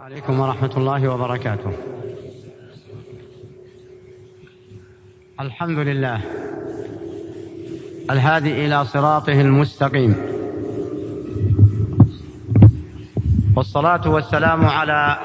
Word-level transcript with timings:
عليكم 0.00 0.40
ورحمة 0.40 0.70
الله 0.76 1.08
وبركاته. 1.08 1.72
الحمد 5.40 5.78
لله 5.78 6.20
الهادي 8.10 8.66
إلى 8.66 8.84
صراطه 8.84 9.40
المستقيم. 9.40 10.14
والصلاة 13.56 14.10
والسلام 14.10 14.64
على 14.64 15.18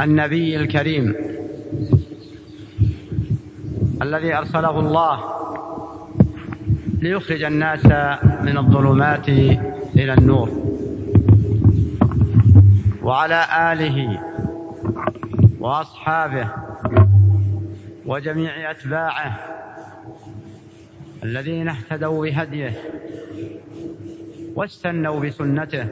النبي 0.00 0.56
الكريم 0.56 1.14
الذي 4.02 4.34
أرسله 4.34 4.80
الله 4.80 5.20
ليخرج 7.02 7.42
الناس 7.42 7.86
من 8.42 8.58
الظلمات 8.58 9.28
إلى 9.96 10.14
النور. 10.14 10.75
وعلى 13.06 13.44
آله 13.72 14.20
وأصحابه 15.60 16.48
وجميع 18.06 18.70
أتباعه 18.70 19.36
الذين 21.24 21.68
اهتدوا 21.68 22.22
بهديه 22.22 22.72
واستنوا 24.54 25.20
بسنته 25.20 25.86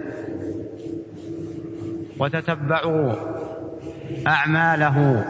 وتتبعوا 2.19 3.13
أعماله 4.27 5.25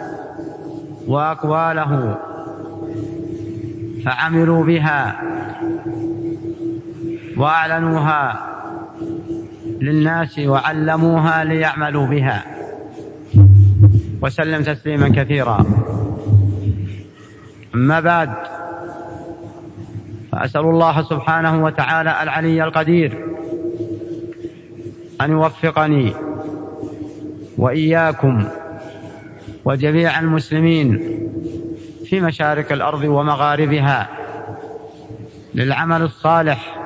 وأقواله 1.07 2.19
فعملوا 4.05 4.65
بها 4.65 5.21
وأعلنوها 7.37 8.54
للناس 9.81 10.39
وعلموها 10.39 11.45
ليعملوا 11.45 12.07
بها. 12.07 12.45
وسلم 14.23 14.63
تسليما 14.63 15.09
كثيرا. 15.09 15.67
أما 17.75 18.01
بعد 18.01 18.31
فأسأل 20.33 20.61
الله 20.61 21.03
سبحانه 21.03 21.65
وتعالى 21.65 22.23
العلي 22.23 22.65
القدير 22.65 23.25
أن 25.21 25.31
يوفقني 25.31 26.15
وإياكم 27.59 28.45
وجميع 29.65 30.21
المسلمين 30.21 30.99
في 32.05 32.21
مشارق 32.21 32.73
الأرض 32.73 33.05
ومغاربها 33.05 34.09
للعمل 35.55 36.03
الصالح 36.03 36.79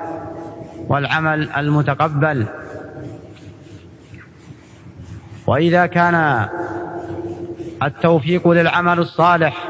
والعمل 0.89 1.51
المتقبل. 1.51 2.47
وإذا 5.49 5.87
كان 5.87 6.49
التوفيق 7.83 8.49
للعمل 8.49 8.99
الصالح 8.99 9.69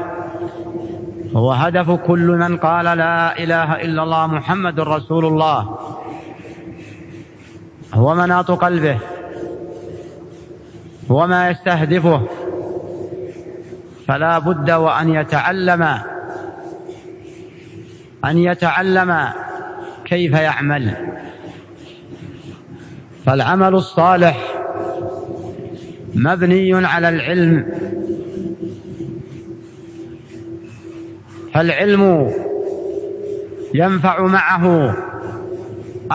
هو 1.35 1.51
هدف 1.51 1.91
كل 1.91 2.27
من 2.27 2.57
قال 2.57 2.85
لا 2.85 3.43
إله 3.43 3.75
إلا 3.81 4.03
الله 4.03 4.27
محمد 4.27 4.79
رسول 4.79 5.25
الله 5.25 5.77
هو 7.93 8.15
مناط 8.15 8.51
قلبه 8.51 8.97
هو 11.11 11.27
ما 11.27 11.49
يستهدفه 11.49 12.27
فلا 14.07 14.39
بد 14.39 14.71
وأن 14.71 15.09
يتعلم 15.15 15.83
أن 18.25 18.37
يتعلم 18.37 19.29
كيف 20.05 20.33
يعمل. 20.33 20.93
فالعمل 23.25 23.75
الصالح 23.75 24.58
مبني 26.15 26.87
على 26.87 27.09
العلم. 27.09 27.65
فالعلم 31.53 32.31
ينفع 33.73 34.21
معه 34.21 34.95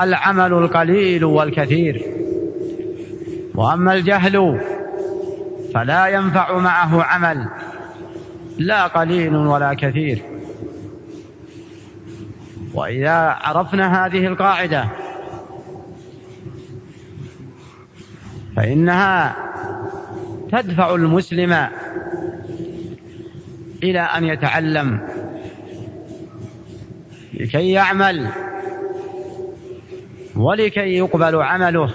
العمل 0.03 0.53
القليل 0.53 1.25
والكثير. 1.25 2.03
وأما 3.55 3.95
الجهل 3.95 4.61
فلا 5.75 6.07
ينفع 6.07 6.59
معه 6.59 7.03
عمل 7.03 7.49
لا 8.59 8.87
قليل 8.87 9.37
ولا 9.37 9.75
كثير. 9.75 10.23
وإذا 12.75 13.39
عرفنا 13.43 14.07
هذه 14.07 14.27
القاعدة 14.27 14.85
فإنها 18.57 19.37
تدفع 20.55 20.95
المسلم 20.95 21.69
إلى 23.83 24.01
أن 24.01 24.25
يتعلم. 24.25 25.01
لكي 27.35 27.71
يعمل. 27.71 28.29
ولكي 30.37 30.81
يقبل 30.81 31.43
عمله. 31.43 31.95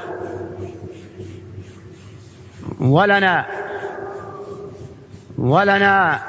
ولنا. 2.80 3.46
ولنا 5.38 6.19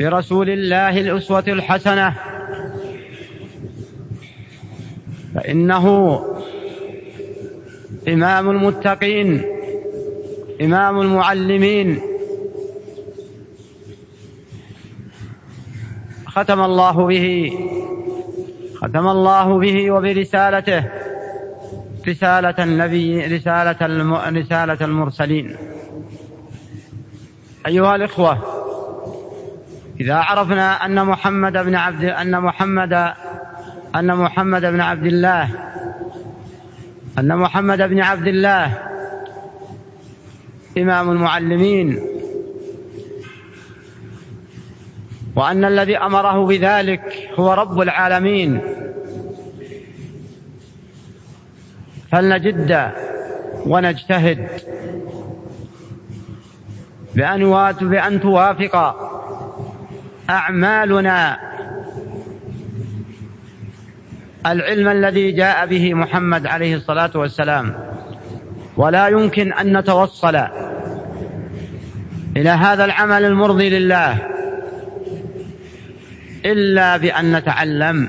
برسول 0.00 0.50
الله 0.50 1.00
الأسوة 1.00 1.44
الحسنة. 1.48 2.14
فإنه 5.34 6.18
إمام 8.08 8.50
المتقين. 8.50 9.51
إمام 10.64 11.00
المعلمين. 11.00 12.00
ختم 16.26 16.60
الله 16.60 17.06
به. 17.06 17.52
ختم 18.74 19.08
الله 19.08 19.58
به 19.58 19.90
وبرسالته. 19.90 20.84
رسالة 22.08 22.54
النبي 22.58 23.26
رسالة. 23.26 23.80
رسالة 24.30 24.78
المرسلين. 24.80 25.56
أيها 27.66 27.96
الإخوة 27.96 28.38
إذا 30.00 30.14
عرفنا 30.14 30.86
أن 30.86 31.06
محمد 31.06 31.52
بن 31.52 31.74
عبد 31.74 32.04
أن 32.04 32.40
محمد 32.40 32.92
أن 33.96 34.16
محمد 34.16 34.60
بن 34.60 34.80
عبد 34.80 35.06
الله 35.06 35.48
أن 37.18 37.36
محمد 37.36 37.82
بن 37.82 38.00
عبد 38.00 38.26
الله 38.26 38.91
إمام 40.78 41.10
المعلمين. 41.10 42.00
وأن 45.36 45.64
الذي 45.64 45.96
أمره 45.96 46.46
بذلك 46.46 47.28
هو 47.34 47.52
رب 47.52 47.80
العالمين. 47.80 48.60
فلنجد 52.12 52.90
ونجتهد 53.66 54.48
بأن 57.14 57.72
بأن 57.80 58.20
توافق 58.20 58.96
أعمالنا. 60.30 61.38
العلم 64.46 64.88
الذي 64.88 65.32
جاء 65.32 65.66
به 65.66 65.94
محمد 65.94 66.46
عليه 66.46 66.76
الصلاة 66.76 67.10
والسلام. 67.14 67.91
ولا 68.76 69.08
يمكن 69.08 69.52
أن 69.52 69.78
نتوصل 69.78 70.36
إلى 72.36 72.50
هذا 72.50 72.84
العمل 72.84 73.24
المرضي 73.24 73.68
لله 73.70 74.18
إلا 76.44 76.96
بأن 76.96 77.36
نتعلم. 77.36 78.08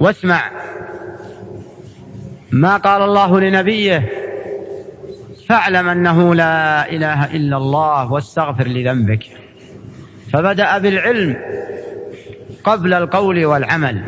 واسمع 0.00 0.50
ما 2.50 2.76
قال 2.76 3.02
الله 3.02 3.40
لنبيه. 3.40 4.08
فاعلم 5.48 5.88
أنه 5.88 6.34
لا 6.34 6.90
إله 6.90 7.24
إلا 7.24 7.56
الله 7.56 8.12
واستغفر 8.12 8.68
لذنبك. 8.68 9.24
فبدأ 10.32 10.78
بالعلم 10.78 11.36
قبل 12.64 12.94
القول 12.94 13.44
والعمل. 13.44 14.02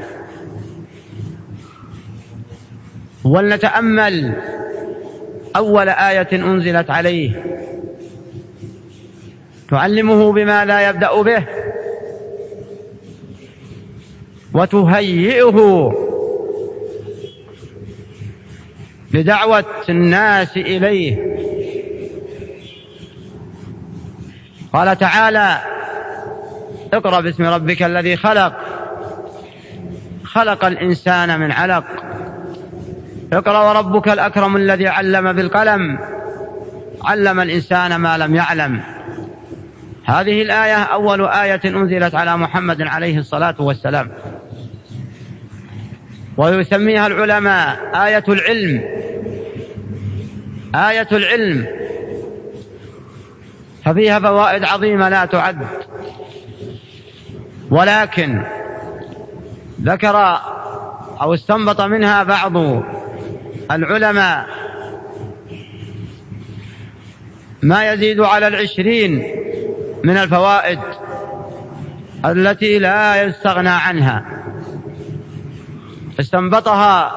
ولنتأمل 3.25 4.34
أول 5.56 5.88
آية 5.88 6.28
أنزلت 6.32 6.90
عليه. 6.90 7.44
تعلمه 9.70 10.32
بما 10.32 10.64
لا 10.64 10.88
يبدأ 10.90 11.22
به. 11.22 11.44
وتهيئه 14.55 15.90
لدعوة 19.12 19.64
الناس 19.88 20.56
إليه. 20.56 21.37
قال 24.73 24.99
تعالى 24.99 25.58
اقرأ 26.93 27.20
باسم 27.20 27.44
ربك 27.44 27.82
الذي 27.82 28.16
خلق. 28.16 28.52
خلق 30.25 30.64
الإنسان 30.64 31.40
من 31.40 31.52
علق. 31.52 32.10
اقرأ 33.32 33.69
وربك 33.69 34.09
الأكرم 34.09 34.56
الذي 34.56 34.88
علم 34.88 35.32
بالقلم. 35.32 35.99
علم 37.05 37.41
الإنسان 37.41 37.97
ما 37.97 38.19
لم 38.19 38.35
يعلم. 38.35 38.82
هذه 40.05 40.43
الآية 40.43 40.82
أول 40.82 41.29
آية 41.29 41.61
أنزلت 41.65 42.15
على 42.15 42.37
محمد 42.37 42.82
عليه 42.82 43.19
الصلاة 43.19 43.55
والسلام. 43.59 44.11
ويسميها 46.37 47.06
العلماء 47.06 47.79
آية 47.94 48.25
العلم. 48.29 48.82
آية 50.75 51.09
العلم. 51.12 51.67
ففيها 53.85 54.21
فوائد 54.21 54.65
عظيمة 54.65 55.09
لا 55.09 55.25
تعد. 55.25 55.67
ولكن 57.71 58.43
ذكر 59.83 60.38
أو 61.21 61.35
استنبط 61.35 61.81
منها 61.81 62.23
بعض 62.23 62.56
العلماء 63.70 64.46
ما 67.62 67.93
يزيد 67.93 68.20
على 68.20 68.49
العشرين 68.49 69.37
من 70.05 70.17
الفوائد 70.17 70.78
التي 72.25 72.78
لا 72.78 73.22
يستغنى 73.22 73.69
عنها. 73.69 74.25
استنبطها 76.20 77.12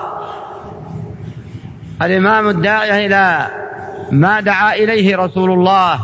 الإمام 2.01 2.50
الداعية 2.50 3.06
إلى 3.06 3.47
ما 4.11 4.39
دعا 4.39 4.75
إليه 4.75 5.17
رسول 5.17 5.51
الله 5.51 5.99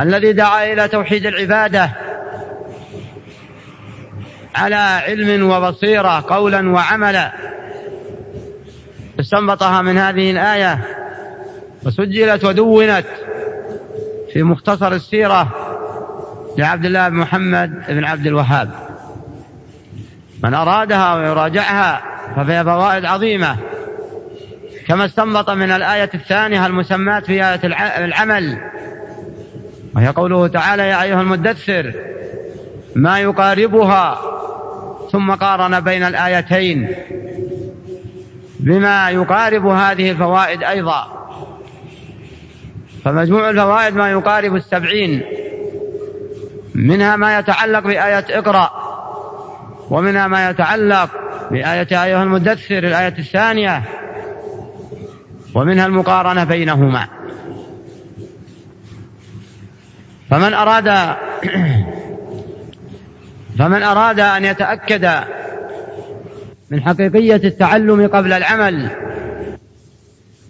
الذي 0.00 0.32
دعا 0.32 0.72
إلى 0.72 0.88
توحيد 0.88 1.26
العبادة 1.26 1.90
على 4.54 4.74
علم 4.74 5.50
وبصيرة 5.50 6.24
قولا 6.28 6.70
وعملا. 6.70 7.32
استنبطها 9.20 9.82
من 9.82 9.98
هذه 9.98 10.30
الآية 10.30 10.84
وسجلت 11.82 12.44
ودونت 12.44 13.06
في 14.32 14.42
مختصر 14.42 14.92
السيرة 14.92 15.48
لعبد 16.58 16.84
الله 16.84 17.08
بن 17.08 17.16
محمد 17.16 17.84
بن 17.88 18.04
عبد 18.04 18.26
الوهاب. 18.26 18.70
من 20.44 20.54
أرادها 20.54 21.14
ويراجعها 21.14 22.02
ففيها 22.36 22.62
فوائد 22.62 23.04
عظيمة. 23.04 23.56
كما 24.86 25.04
استنبط 25.04 25.50
من 25.50 25.70
الآية 25.70 26.10
الثانية 26.14 26.66
المسماة 26.66 27.20
في 27.20 27.32
آية 27.32 27.60
العمل. 28.04 28.58
وهي 29.96 30.08
قوله 30.08 30.48
تعالى 30.48 30.88
يا 30.88 31.02
أيها 31.02 31.20
المدثر 31.20 31.92
ما 32.94 33.20
يقاربها. 33.20 34.18
ثم 35.12 35.30
قارن 35.30 35.80
بين 35.80 36.02
الآيتين. 36.02 36.88
بما 38.60 39.10
يقارب 39.10 39.66
هذه 39.66 40.10
الفوائد 40.10 40.62
أيضا. 40.62 41.28
فمجموع 43.04 43.50
الفوائد 43.50 43.94
ما 43.94 44.10
يقارب 44.10 44.54
السبعين. 44.54 45.22
منها 46.74 47.16
ما 47.16 47.38
يتعلق 47.38 47.80
بآية 47.80 48.24
اقرأ 48.30 48.70
ومنها 49.90 50.26
ما 50.26 50.50
يتعلق 50.50 51.10
بآية 51.50 52.04
أيها 52.04 52.22
المدثر 52.22 52.78
الآية 52.78 53.14
الثانية 53.18 53.82
ومنها 55.54 55.86
المقارنة 55.86 56.44
بينهما. 56.44 57.08
فمن 60.30 60.54
أراد 60.54 60.88
فمن 63.58 63.82
أراد 63.82 64.20
أن 64.20 64.44
يتأكد 64.44 65.04
من 66.70 66.82
حقيقية 66.82 67.40
التعلم 67.44 68.06
قبل 68.06 68.32
العمل. 68.32 68.88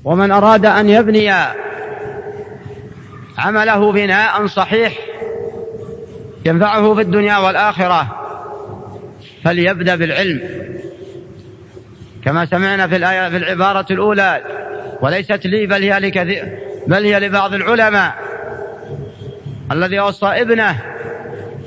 ومن 0.04 0.30
أراد 0.30 0.66
أن 0.66 0.90
يبني 0.90 1.32
عمله 3.38 3.92
بناء 3.92 4.46
صحيح 4.46 4.98
ينفعه 6.46 6.94
في 6.94 7.00
الدنيا 7.00 7.38
والآخرة 7.38 8.06
فليبدأ 9.44 9.96
بالعلم. 9.96 10.40
كما 12.24 12.46
سمعنا 12.46 12.88
في 12.88 12.96
الآية 12.96 13.28
في 13.28 13.36
العبارة 13.36 13.86
الأولى 13.90 14.42
وليست 15.00 15.46
لي 15.46 15.66
بل 15.66 15.82
هي 15.82 16.00
لكثير 16.00 16.58
بل 16.86 17.04
هي 17.04 17.20
لبعض 17.20 17.54
العلماء. 17.54 18.14
الذي 19.72 20.00
وصى 20.00 20.26
ابنه 20.26 20.82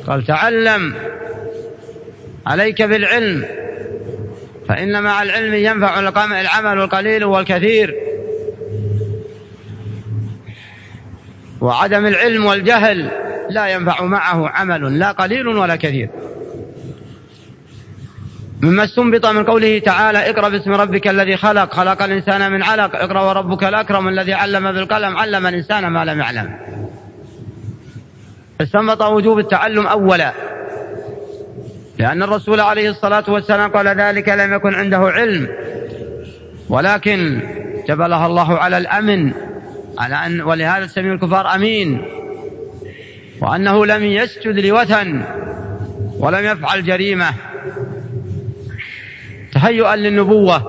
قال 0.07 0.25
تعلم 0.25 0.95
عليك 2.47 2.81
بالعلم 2.81 3.45
فإن 4.71 5.03
مع 5.03 5.23
العلم 5.23 5.53
ينفع 5.53 5.99
العمل 6.41 6.77
القليل 6.81 7.23
والكثير. 7.23 7.95
وعدم 11.61 12.05
العلم 12.05 12.45
والجهل 12.45 13.11
لا 13.49 13.67
ينفع 13.67 14.03
معه 14.03 14.49
عمل 14.49 14.99
لا 14.99 15.11
قليل 15.11 15.47
ولا 15.47 15.75
كثير. 15.75 16.09
مما 18.61 18.83
استنبط 18.83 19.25
من 19.25 19.43
قوله 19.43 19.79
تعالى 19.79 20.29
اقرأ 20.29 20.49
باسم 20.49 20.71
ربك 20.71 21.07
الذي 21.07 21.37
خلق 21.37 21.73
خلق 21.73 22.03
الإنسان 22.03 22.51
من 22.51 22.63
علق 22.63 22.95
اقرأ 22.95 23.21
وربك 23.21 23.63
الأكرم 23.63 24.07
الذي 24.07 24.33
علم 24.33 24.71
بالقلم 24.71 25.17
علم 25.17 25.47
الإنسان 25.47 25.87
ما 25.87 26.05
لم 26.05 26.19
يعلم. 26.19 26.57
استنبط 28.61 29.01
وجوب 29.01 29.39
التعلم 29.39 29.87
اولا. 29.87 30.33
لأن 32.01 32.23
الرسول 32.23 32.59
عليه 32.59 32.89
الصلاة 32.89 33.23
والسلام 33.27 33.71
قال 33.71 33.87
ذلك 33.87 34.29
لم 34.29 34.53
يكن 34.53 34.73
عنده 34.73 34.97
علم. 34.97 35.47
ولكن 36.69 37.41
جبلها 37.89 38.27
الله 38.27 38.57
على 38.57 38.77
الأمن 38.77 39.33
على 39.97 40.15
أن 40.15 40.41
ولهذا 40.41 40.87
سمي 40.87 41.13
الكفار 41.13 41.55
أمين. 41.55 42.05
وأنه 43.41 43.85
لم 43.85 44.03
يسجد 44.03 44.59
لوثن 44.59 45.21
ولم 46.17 46.45
يفعل 46.45 46.83
جريمة. 46.83 47.33
تهيئا 49.53 49.95
للنبوة. 49.95 50.63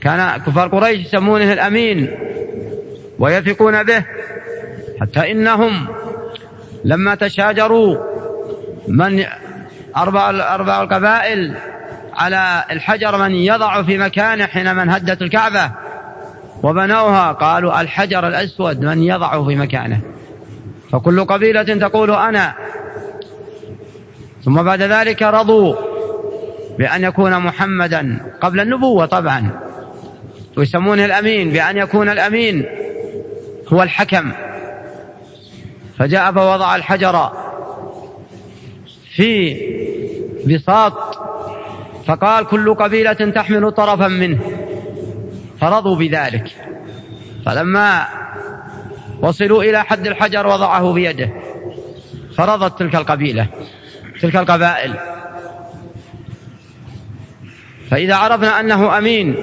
كان 0.00 0.40
كفار 0.40 0.68
قريش 0.68 1.06
يسمونه 1.06 1.52
الأمين 1.52 2.18
ويثقون 3.18 3.82
به. 3.82 4.04
حتى 5.00 5.32
إنهم 5.32 5.88
لما 6.84 7.14
تشاجروا 7.14 7.98
من 8.88 9.24
أربع 9.98 10.30
أربع 10.30 10.82
القبائل 10.82 11.56
على 12.14 12.64
الحجر 12.70 13.18
من 13.18 13.34
يضع 13.34 13.82
في 13.82 13.98
مكانه 13.98 14.46
حين 14.46 14.76
من 14.76 14.90
هدت 14.90 15.22
الكعبة. 15.22 15.70
وبنوها 16.62 17.32
قالوا 17.32 17.80
الحجر 17.80 18.28
الأسود 18.28 18.84
من 18.84 19.02
يضعه 19.02 19.44
في 19.44 19.56
مكانه. 19.56 20.00
فكل 20.92 21.24
قبيلة 21.24 21.62
تقول 21.62 22.10
أنا. 22.10 22.54
ثم 24.44 24.62
بعد 24.62 24.82
ذلك 24.82 25.22
رضوا 25.22 25.74
بأن 26.78 27.04
يكون 27.04 27.38
محمدا 27.38 28.18
قبل 28.40 28.60
النبوة 28.60 29.06
طبعا. 29.06 29.50
ويسمونه 30.56 31.04
الأمين 31.04 31.50
بأن 31.50 31.76
يكون 31.76 32.08
الأمين 32.08 32.66
هو 33.72 33.82
الحكم. 33.82 34.32
فجاء 35.98 36.32
فوضع 36.32 36.76
الحجر 36.76 37.30
في 39.16 39.56
بساط 40.48 41.18
فقال 42.06 42.46
كل 42.46 42.74
قبيلة 42.74 43.12
تحمل 43.12 43.72
طرفا 43.72 44.08
منه 44.08 44.38
فرضوا 45.60 45.96
بذلك 45.96 46.46
فلما 47.46 48.06
وصلوا 49.22 49.62
إلى 49.62 49.84
حد 49.84 50.06
الحجر 50.06 50.46
وضعه 50.46 50.92
بيده 50.92 51.30
فرضت 52.36 52.78
تلك 52.78 52.94
القبيلة 52.94 53.48
تلك 54.20 54.36
القبائل. 54.36 54.94
فإذا 57.90 58.14
عرفنا 58.14 58.60
أنه 58.60 58.98
أمين 58.98 59.36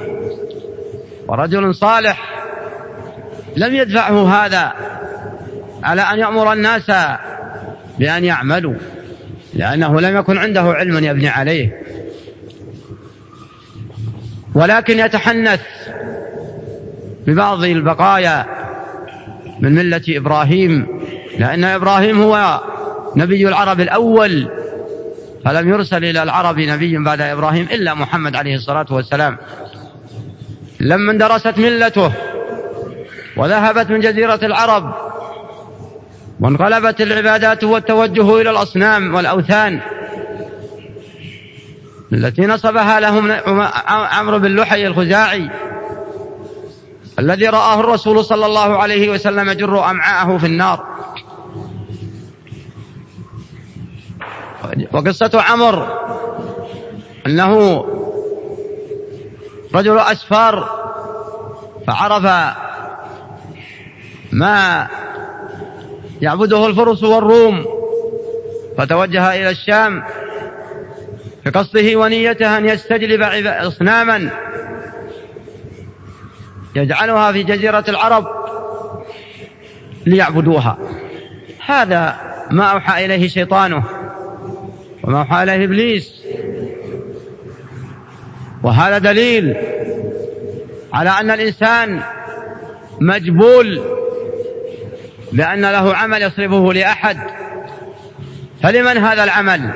ورجل 1.28 1.76
صالح 1.76 2.46
لم 3.58 3.76
يدفعه 3.76 4.46
هذا 4.46 4.74
على 5.84 6.02
أن 6.02 6.20
يأمر 6.20 6.54
الناس 6.54 6.92
بأن 8.00 8.24
يعملوا. 8.24 8.76
لأنه 9.56 10.02
لم 10.02 10.18
يكن 10.18 10.38
عنده 10.38 10.62
علم 10.62 11.06
يبني 11.06 11.30
عليه. 11.30 11.82
ولكن 14.56 15.00
يتحنث 15.00 15.62
ببعض 17.28 17.64
البقايا 17.64 18.46
من 19.60 19.76
ملة 19.76 20.02
إبراهيم 20.10 20.88
لأن 21.40 21.64
إبراهيم 21.64 22.22
هو 22.22 22.62
نبي 23.16 23.48
العرب 23.48 23.82
الأول 23.82 24.50
فلم 25.46 25.70
يرسل 25.70 26.06
إلى 26.06 26.24
العرب 26.24 26.60
نبي 26.60 26.98
بعد 26.98 27.22
إبراهيم 27.22 27.68
إلا 27.72 27.94
محمد 27.94 28.36
عليه 28.36 28.56
الصلاة 28.56 28.86
والسلام. 28.90 29.38
لما 30.80 31.12
اندرست 31.12 31.58
ملته 31.58 32.12
وذهبت 33.38 33.90
من 33.90 34.00
جزيرة 34.00 34.40
العرب 34.44 35.05
وانقلبت 36.40 37.02
العبادات 37.02 37.64
والتوجه 37.64 38.42
إلى 38.42 38.50
الأصنام 38.50 39.16
والأوثان 39.16 39.82
التي 42.14 42.42
نصبها 42.42 43.00
لهم 43.00 43.32
عمرو 43.88 44.40
بن 44.40 44.56
لحي 44.56 44.88
الخزاعي 44.88 45.50
الذي 47.20 47.48
رآه 47.48 47.80
الرسول 47.80 48.26
صلى 48.26 48.46
الله 48.46 48.78
عليه 48.78 49.10
وسلم 49.10 49.50
يجر 49.50 49.90
أمعاءه 49.90 50.38
في 50.38 50.46
النار. 50.46 50.86
وقصة 54.94 55.32
عمر 55.34 55.88
أنه 57.28 57.86
رجل 59.76 60.00
أسفار 60.00 60.86
فعرف 61.88 62.54
ما 64.32 64.88
يعبده 66.22 66.68
الفرس 66.68 67.04
والروم. 67.04 67.66
فتوجه 68.78 69.36
إلى 69.36 69.50
الشام 69.50 70.04
بقصده 71.46 71.96
ونيته 71.96 72.58
أن 72.58 72.66
يستجلب 72.66 73.22
أصناما 73.48 74.30
يجعلها 76.76 77.32
في 77.32 77.44
جزيرة 77.44 77.84
العرب 77.88 78.28
ليعبدوها. 80.06 80.78
هذا 81.66 82.16
ما 82.52 82.64
أوحى 82.64 83.06
إليه 83.06 83.28
شيطانه 83.28 83.84
وما 85.04 85.20
أوحى 85.20 85.44
إليه 85.44 85.66
إبليس. 85.66 86.22
وهذا 88.64 88.98
دليل 88.98 89.56
على 90.94 91.10
أن 91.10 91.32
الإنسان 91.32 92.02
مجبول 93.02 93.95
بأن 95.36 95.62
له 95.62 95.96
عمل 95.96 96.22
يصرفه 96.22 96.74
لأحد. 96.74 97.18
فلمن 98.64 98.98
هذا 98.98 99.24
العمل؟ 99.24 99.72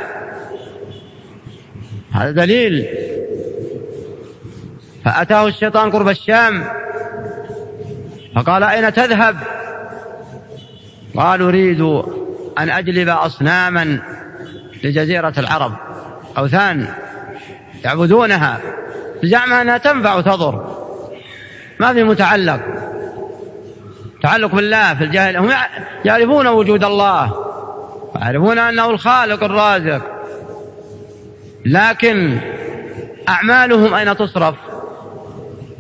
هذا 2.12 2.32
دليل. 2.32 2.88
فأتاه 5.06 5.48
الشيطان 5.48 5.92
قرب 5.92 6.10
الشام 6.10 6.64
فقال 8.36 8.64
أين 8.64 8.94
تذهب؟ 8.94 9.38
قال 11.18 11.42
أريد 11.42 11.82
أن 12.60 12.70
أجلب 12.70 13.10
أصناما 13.10 14.00
لجزيرة 14.84 15.34
العرب 15.38 15.74
أوثان 16.38 16.88
يعبدونها. 17.86 18.60
بزعم 19.24 19.54
أنها 19.54 19.78
تنفع 19.78 20.16
وتضر. 20.16 20.76
ما 21.80 21.94
في 21.94 22.04
متعلق. 22.04 22.79
تعلق 24.24 24.56
بالله 24.56 24.94
في 24.94 25.04
الجاهل. 25.04 25.38
هم 25.38 25.52
يعرفون 26.06 26.48
وجود 26.48 26.84
الله. 26.84 27.34
ويعرفون 28.16 28.60
أنه 28.60 28.90
الخالق 28.90 29.44
الرازق. 29.44 30.02
لكن 31.66 32.38
أعمالهم 33.30 33.94
أين 33.94 34.18
تصرف؟ 34.18 34.56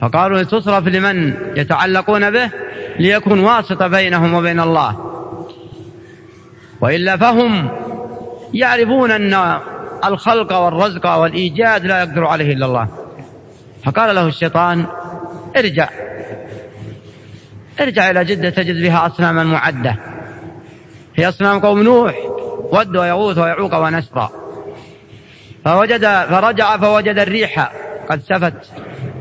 فقالوا 0.01 0.43
تصرف 0.43 0.87
لمن 0.87 1.33
يتعلقون 1.55 2.31
به 2.31 2.49
ليكون 2.99 3.39
واسطة 3.39 3.87
بينهم 3.87 4.33
وبين 4.33 4.59
الله. 4.59 5.05
وإلا 6.81 7.17
فهم 7.17 7.69
يعرفون 8.53 9.11
أن 9.11 9.59
الخلق 10.05 10.53
والرزق 10.53 11.15
والإيجاد 11.15 11.85
لا 11.85 11.99
يقدر 11.99 12.25
عليه 12.25 12.53
إلا 12.53 12.65
الله. 12.65 12.87
فقال 13.85 14.15
له 14.15 14.27
الشيطان 14.27 14.85
ارجع. 15.57 15.89
ارجع 17.81 18.09
إلى 18.09 18.25
جدة 18.25 18.49
تجد 18.49 18.81
بها 18.81 19.07
أصناما 19.07 19.43
معدة. 19.43 19.95
هي 21.15 21.29
أصنام 21.29 21.59
قوم 21.59 21.83
نوح 21.83 22.15
ود 22.71 22.97
ويغوث 22.97 23.37
ويعوق 23.37 23.75
ونسرا 23.75 24.31
فوجد 25.65 26.05
فرجع 26.05 26.77
فوجد 26.77 27.19
الريح 27.19 27.71
قد 28.09 28.21
سفت 28.21 28.53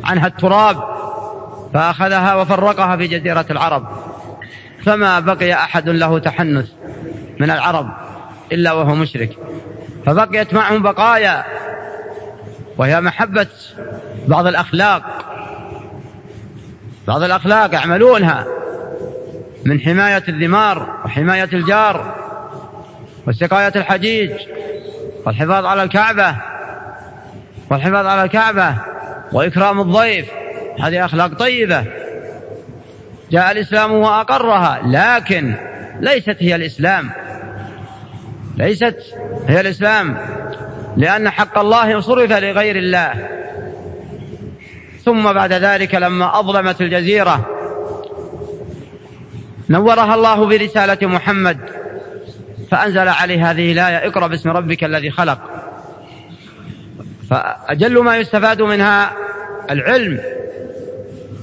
عنها 0.04 0.26
التراب 0.26 0.76
فأخذها 1.74 2.34
وفرقها 2.34 2.96
في 2.96 3.06
جزيرة 3.06 3.46
العرب. 3.50 3.88
فما 4.84 5.20
بقي 5.20 5.52
أحد 5.52 5.88
له 5.88 6.18
تحنث 6.18 6.68
من 7.40 7.50
العرب 7.50 7.88
إلا 8.52 8.72
وهو 8.72 8.94
مشرك. 8.94 9.38
فبقيت 10.06 10.54
معهم 10.54 10.82
بقايا 10.82 11.44
وهي 12.78 13.00
محبة 13.00 13.46
بعض 14.28 14.46
الأخلاق. 14.46 15.17
بعض 17.08 17.22
الأخلاق 17.22 17.74
يعملونها 17.74 18.46
من 19.64 19.80
حماية 19.80 20.22
الذمار 20.28 21.00
وحماية 21.04 21.48
الجار 21.52 22.14
وسقاية 23.26 23.72
الحجيج 23.76 24.30
والحفاظ 25.26 25.64
على 25.66 25.82
الكعبة 25.82 26.36
والحفاظ 27.70 28.06
على 28.06 28.24
الكعبة 28.24 28.74
وإكرام 29.32 29.80
الضيف. 29.80 30.26
هذه 30.80 31.04
أخلاق 31.04 31.34
طيبة. 31.34 31.84
جاء 33.30 33.52
الإسلام 33.52 33.92
وأقرها 33.92 34.80
لكن 34.86 35.54
ليست 36.00 36.36
هي 36.38 36.54
الإسلام. 36.54 37.10
ليست 38.56 38.96
هي 39.46 39.60
الإسلام 39.60 40.18
لأن 40.96 41.30
حق 41.30 41.58
الله 41.58 42.00
صرف 42.00 42.32
لغير 42.32 42.76
الله. 42.76 43.37
ثم 45.08 45.32
بعد 45.32 45.52
ذلك 45.52 45.94
لما 45.94 46.38
أظلمت 46.40 46.80
الجزيرة 46.80 47.46
نورها 49.70 50.14
الله 50.14 50.46
برسالة 50.46 51.08
محمد 51.08 51.58
فأنزل 52.70 53.08
عليه 53.08 53.50
هذه 53.50 53.72
الآية 53.72 54.08
اقرأ 54.08 54.26
باسم 54.26 54.50
ربك 54.50 54.84
الذي 54.84 55.10
خلق 55.10 55.38
فأجل 57.30 57.98
ما 57.98 58.16
يستفاد 58.16 58.62
منها 58.62 59.12
العلم 59.70 60.20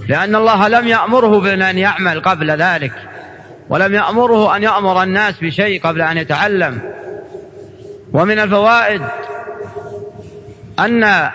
لأن 0.10 0.36
الله 0.36 0.68
لم 0.68 0.88
يأمره 0.88 1.40
بأن 1.40 1.78
يعمل 1.78 2.22
قبل 2.22 2.52
ذلك 2.52 2.94
ولم 3.70 3.94
يأمره 3.94 4.56
أن 4.56 4.64
يأمر 4.64 5.04
الناس 5.04 5.36
بشيء 5.42 5.82
قبل 5.82 6.02
أن 6.02 6.18
يتعلم. 6.18 6.80
ومن 8.14 8.40
الفوائد 8.40 9.02
أن 10.80 11.30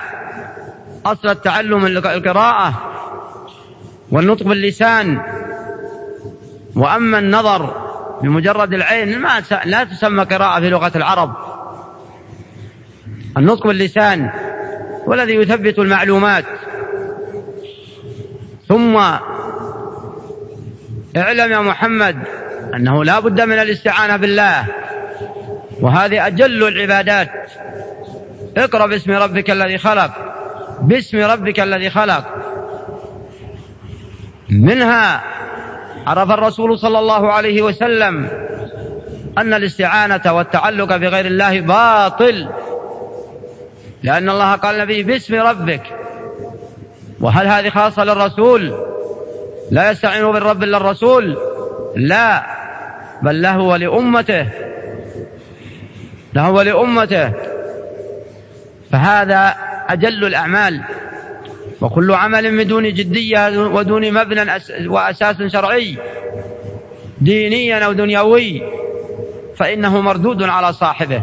أصل 1.07 1.29
التعلم 1.29 1.87
القراءة 1.87 2.75
والنطق 4.11 4.47
باللسان. 4.47 5.23
وأما 6.77 7.19
النظر 7.19 7.91
بمجرد 8.23 8.75
العين 8.75 9.19
ما 9.19 9.43
لا 9.65 9.85
تسمى 9.85 10.25
قراءة 10.25 10.61
في 10.61 10.71
لغة 10.71 10.93
العرب. 10.97 11.37
النطق 13.37 13.67
باللسان 13.67 14.31
والذي 15.07 15.35
يثبت 15.35 15.79
المعلومات. 15.79 16.45
ثم 18.69 18.97
اعلم 21.17 21.53
يا 21.53 21.61
محمد 21.61 22.17
أنه 22.75 23.05
لا 23.05 23.21
بد 23.21 23.41
من 23.41 23.59
الاستعانة 23.59 24.17
بالله. 24.17 24.67
وهذه 25.81 26.27
أجل 26.27 26.69
العبادات. 26.69 27.31
اقرأ 28.57 28.87
باسم 28.87 29.13
ربك 29.13 29.51
الذي 29.51 29.79
خلق. 29.79 30.30
باسم 30.81 31.19
ربك 31.19 31.61
الذي 31.61 31.91
خلق. 31.91 32.25
منها 34.51 35.23
عرف 36.07 36.31
الرسول 36.31 36.79
صلى 36.79 36.99
الله 36.99 37.33
عليه 37.33 37.63
وسلم 37.63 38.29
أن 39.39 39.55
الاستعانة 39.55 40.33
والتعلق 40.33 40.97
بغير 40.97 41.27
الله 41.27 41.61
باطل. 41.61 42.49
لأن 44.03 44.31
الله 44.31 44.55
قال 44.55 44.75
النبي 44.75 45.03
باسم 45.03 45.35
ربك. 45.35 45.83
وهل 47.21 47.47
هذه 47.47 47.69
خاصة 47.69 48.05
للرسول؟ 48.05 48.75
لا 49.71 49.91
يستعين 49.91 50.33
بالرب 50.33 50.63
إلا 50.63 50.77
الرسول. 50.77 51.39
لا. 51.97 52.43
بل 53.23 53.43
له 53.43 53.59
ولأمته. 53.59 54.49
له 56.35 56.51
ولأمته. 56.51 57.33
فهذا 58.93 59.55
أجل 59.91 60.25
الأعمال. 60.25 60.83
وكل 61.81 62.13
عمل 62.13 62.53
من 62.53 62.67
دون 62.67 62.83
جدية 62.83 63.59
ودون 63.59 64.13
مبنى 64.13 64.53
وأساس 64.87 65.43
شرعي 65.43 65.97
دينيا 67.21 67.85
أو 67.85 67.93
دنيوي 67.93 68.63
فإنه 69.57 70.01
مردود 70.01 70.43
على 70.43 70.73
صاحبه. 70.73 71.23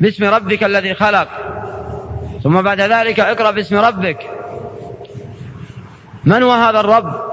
باسم 0.00 0.24
ربك 0.24 0.64
الذي 0.64 0.94
خلق. 0.94 1.28
ثم 2.42 2.62
بعد 2.62 2.80
ذلك 2.80 3.20
اقرأ 3.20 3.50
باسم 3.50 3.76
ربك. 3.76 4.18
من 6.24 6.42
هو 6.42 6.52
هذا 6.52 6.80
الرب؟ 6.80 7.32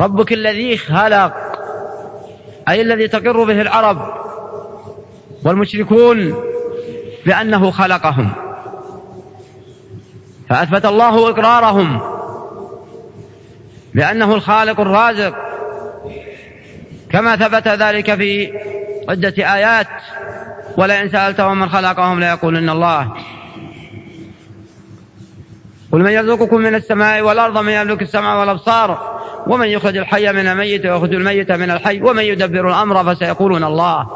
ربك 0.00 0.32
الذي 0.32 0.76
خلق 0.76 1.32
أي 2.68 2.80
الذي 2.80 3.08
تقر 3.08 3.44
به 3.44 3.60
العرب 3.60 4.14
والمشركون. 5.44 6.51
بأنه 7.26 7.70
خلقهم. 7.70 8.32
فأثبت 10.50 10.86
الله 10.86 11.30
إقرارهم. 11.30 12.00
بأنه 13.94 14.34
الخالق 14.34 14.80
الرازق. 14.80 15.34
كما 17.10 17.36
ثبت 17.36 17.68
ذلك 17.68 18.14
في 18.14 18.52
عدة 19.08 19.54
آيات. 19.54 19.88
ولئن 20.76 21.08
سألتهم 21.08 21.58
من 21.58 21.68
خلقهم 21.68 22.20
ليقولن 22.20 22.70
الله. 22.70 23.12
قل 25.92 25.98
من 25.98 26.10
يرزقكم 26.10 26.60
من 26.60 26.74
السماء 26.74 27.22
والأرض 27.22 27.58
من 27.58 27.72
يملك 27.72 28.02
السمع 28.02 28.40
والأبصار 28.40 29.18
ومن 29.46 29.66
يخرج 29.66 29.96
الحي 29.96 30.32
من 30.32 30.46
الميت 30.46 30.86
ويخرج 30.86 31.14
الميت 31.14 31.52
من 31.52 31.70
الحي 31.70 32.02
ومن 32.02 32.22
يدبر 32.22 32.68
الأمر 32.68 33.14
فسيقولون 33.14 33.64
الله. 33.64 34.06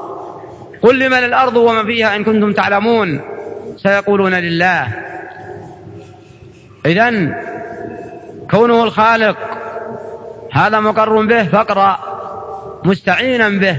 قل 0.82 0.98
لمن 0.98 1.18
الأرض 1.18 1.56
ومن 1.56 1.86
فيها 1.86 2.16
إن 2.16 2.24
كنتم 2.24 2.52
تعلمون؟ 2.52 3.20
سيقولون 3.76 4.34
لله. 4.34 4.88
إذا 6.86 7.34
كونه 8.50 8.84
الخالق 8.84 9.36
هذا 10.52 10.80
مقر 10.80 11.26
به 11.26 11.44
فاقرأ 11.44 11.98
مستعينا 12.84 13.48
به. 13.48 13.76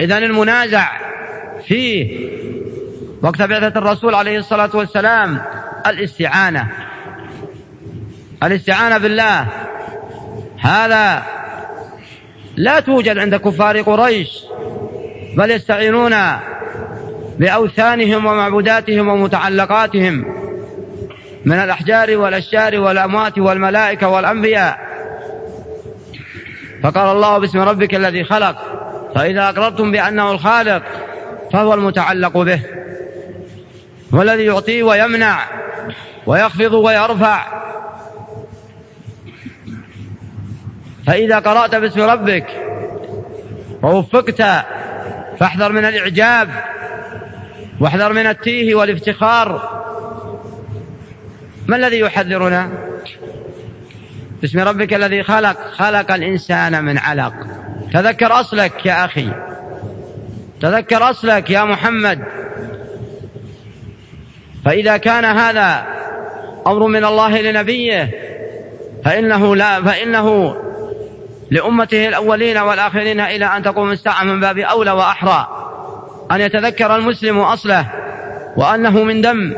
إذا 0.00 0.18
المنازع 0.18 0.88
فيه 1.66 2.28
وقت 3.22 3.42
بعثة 3.42 3.78
الرسول 3.78 4.14
عليه 4.14 4.38
الصلاة 4.38 4.70
والسلام 4.74 5.42
الاستعانة. 5.86 6.68
الاستعانة 8.42 8.98
بالله. 8.98 9.46
هذا 10.58 11.22
لا 12.56 12.80
توجد 12.80 13.18
عند 13.18 13.34
كفار 13.34 13.80
قريش. 13.80 14.44
بل 15.36 15.50
يستعينون 15.50 16.14
بأوثانهم 17.38 18.26
ومعبوداتهم 18.26 19.08
ومتعلقاتهم 19.08 20.24
من 21.44 21.56
الأحجار 21.56 22.16
والأشجار 22.16 22.80
والأموات 22.80 23.38
والملائكة 23.38 24.08
والأنبياء. 24.08 24.78
فقال 26.82 27.16
الله 27.16 27.38
باسم 27.38 27.58
ربك 27.58 27.94
الذي 27.94 28.24
خلق 28.24 28.56
فإذا 29.14 29.48
أقررتم 29.48 29.92
بأنه 29.92 30.30
الخالق 30.30 30.82
فهو 31.52 31.74
المتعلق 31.74 32.38
به 32.38 32.60
والذي 34.12 34.44
يعطي 34.44 34.82
ويمنع 34.82 35.38
ويخفض 36.26 36.72
ويرفع. 36.72 37.64
فإذا 41.06 41.38
قرأت 41.38 41.74
باسم 41.74 42.00
ربك 42.00 42.46
ووفقت 43.82 44.42
فاحذر 45.40 45.72
من 45.72 45.84
الإعجاب 45.84 46.48
واحذر 47.80 48.12
من 48.12 48.26
التيه 48.26 48.74
والافتخار. 48.74 49.74
ما 51.66 51.76
الذي 51.76 51.98
يحذرنا؟ 51.98 52.70
باسم 54.42 54.60
ربك 54.60 54.94
الذي 54.94 55.22
خلق 55.22 55.56
خلق 55.72 56.12
الإنسان 56.12 56.84
من 56.84 56.98
علق. 56.98 57.34
تذكر 57.92 58.40
أصلك 58.40 58.86
يا 58.86 59.04
أخي. 59.04 59.28
تذكر 60.60 61.10
أصلك 61.10 61.50
يا 61.50 61.64
محمد. 61.64 62.24
فإذا 64.64 64.96
كان 64.96 65.24
هذا 65.24 65.86
أمر 66.66 66.86
من 66.86 67.04
الله 67.04 67.40
لنبيه 67.40 68.10
فإنه 69.04 69.56
لا 69.56 69.82
فإنه 69.82 70.56
لأمته 71.54 72.08
الأولين 72.08 72.58
والآخرين 72.58 73.20
إلى 73.20 73.46
أن 73.46 73.62
تقوم 73.62 73.90
الساعة 73.90 74.24
من 74.24 74.40
باب 74.40 74.58
أولى 74.58 74.90
وأحرى. 74.90 75.48
أن 76.32 76.40
يتذكر 76.40 76.96
المسلم 76.96 77.38
أصله 77.38 77.86
وأنه 78.56 79.04
من 79.04 79.20
دم. 79.20 79.54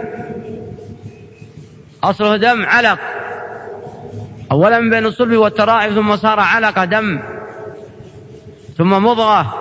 أصله 2.04 2.36
دم 2.36 2.66
علق. 2.66 2.98
أولا 4.52 4.90
بين 4.90 5.06
الصلب 5.06 5.32
والترائب 5.32 5.94
ثم 5.94 6.16
صار 6.16 6.40
علقة 6.40 6.84
دم. 6.84 7.18
ثم 8.78 9.04
مضغة. 9.04 9.54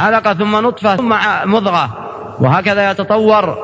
علقة 0.00 0.34
ثم 0.34 0.56
نطفة 0.56 0.96
ثم 0.96 1.14
مضغة. 1.44 2.10
وهكذا 2.40 2.90
يتطور 2.90 3.58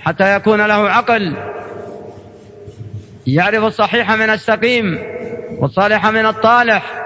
حتى 0.00 0.36
يكون 0.36 0.66
له 0.66 0.90
عقل. 0.90 1.36
يعرف 3.26 3.64
الصحيح 3.64 4.10
من 4.12 4.30
السقيم. 4.30 5.14
والصالح 5.60 6.06
من 6.06 6.26
الطالح. 6.26 7.04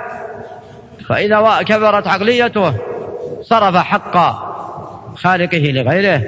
فإذا 1.08 1.62
كبرت 1.62 2.06
عقليته 2.06 2.74
صرف 3.42 3.76
حق 3.76 4.16
خالقه 5.16 5.72
لغيره. 5.72 6.22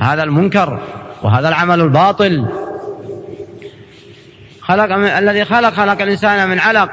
هذا 0.00 0.22
المنكر 0.22 0.78
وهذا 1.22 1.48
العمل 1.48 1.80
الباطل. 1.80 2.46
خلق 4.60 4.96
من 4.96 5.06
الذي 5.06 5.44
خلق 5.44 5.70
خلق 5.70 6.02
الإنسان 6.02 6.48
من 6.48 6.58
علق. 6.58 6.90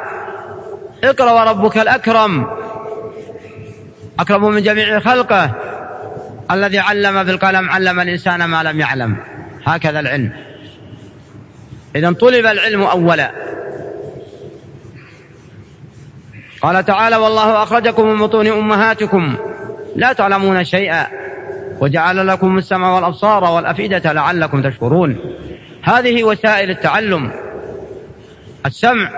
اقرأ 1.03 1.31
وربك 1.31 1.77
الأكرم. 1.77 2.47
أكرم 4.19 4.51
من 4.51 4.63
جميع 4.63 4.99
خلقه. 4.99 5.51
الذي 6.51 6.79
علم 6.79 7.23
بالقلم 7.23 7.69
علم 7.69 7.99
الإنسان 7.99 8.45
ما 8.45 8.63
لم 8.63 8.79
يعلم. 8.79 9.17
هكذا 9.65 9.99
العلم. 9.99 10.31
إذا 11.95 12.11
طلب 12.11 12.45
العلم 12.45 12.81
أولا. 12.83 13.31
قال 16.65 16.85
تعالى 16.85 17.15
والله 17.15 17.63
أخرجكم 17.63 18.07
من 18.07 18.17
بطون 18.17 18.47
أمهاتكم 18.47 19.35
لا 19.95 20.13
تعلمون 20.13 20.63
شيئا 20.63 21.07
وجعل 21.79 22.27
لكم 22.27 22.57
السمع 22.57 22.95
والأبصار 22.95 23.43
والأفئدة 23.43 24.13
لعلكم 24.13 24.61
تشكرون. 24.61 25.17
هذه 25.83 26.23
وسائل 26.23 26.69
التعلم. 26.69 27.31
السمع 28.65 29.09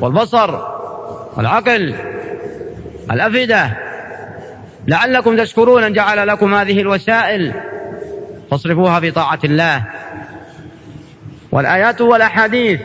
والبصر 0.00 0.58
والعقل 1.36 1.94
الأفئدة 3.10 3.70
لعلكم 4.86 5.36
تشكرون. 5.36 5.84
أن 5.84 5.92
جعل 5.92 6.28
لكم 6.28 6.54
هذه 6.54 6.80
الوسائل 6.80 7.52
فاصرفوها 8.50 9.00
في 9.00 9.10
طاعة 9.10 9.40
الله. 9.44 9.84
والآيات 11.52 12.00
والأحاديث 12.00 12.80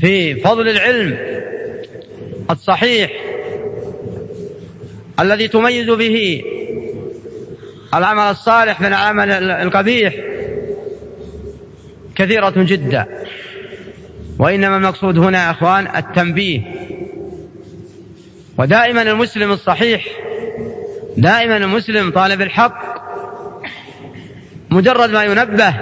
في 0.00 0.34
فضل 0.34 0.68
العلم 0.68 1.18
الصحيح 2.50 3.10
الذي 5.20 5.48
تميز 5.48 5.90
به 5.90 6.42
العمل 7.94 8.22
الصالح 8.22 8.80
من 8.80 8.86
العمل 8.86 9.30
القبيح 9.50 10.14
كثيرة 12.16 12.54
جدا. 12.56 13.06
وإنما 14.38 14.76
المقصود 14.76 15.18
هنا 15.18 15.44
يا 15.46 15.50
أخوان 15.50 15.88
التنبيه. 15.96 16.60
ودائما 18.58 19.02
المسلم 19.02 19.52
الصحيح 19.52 20.06
دائما 21.16 21.56
المسلم 21.56 22.10
طالب 22.10 22.42
الحق 22.42 22.94
مجرد 24.70 25.10
ما 25.10 25.24
ينبه 25.24 25.74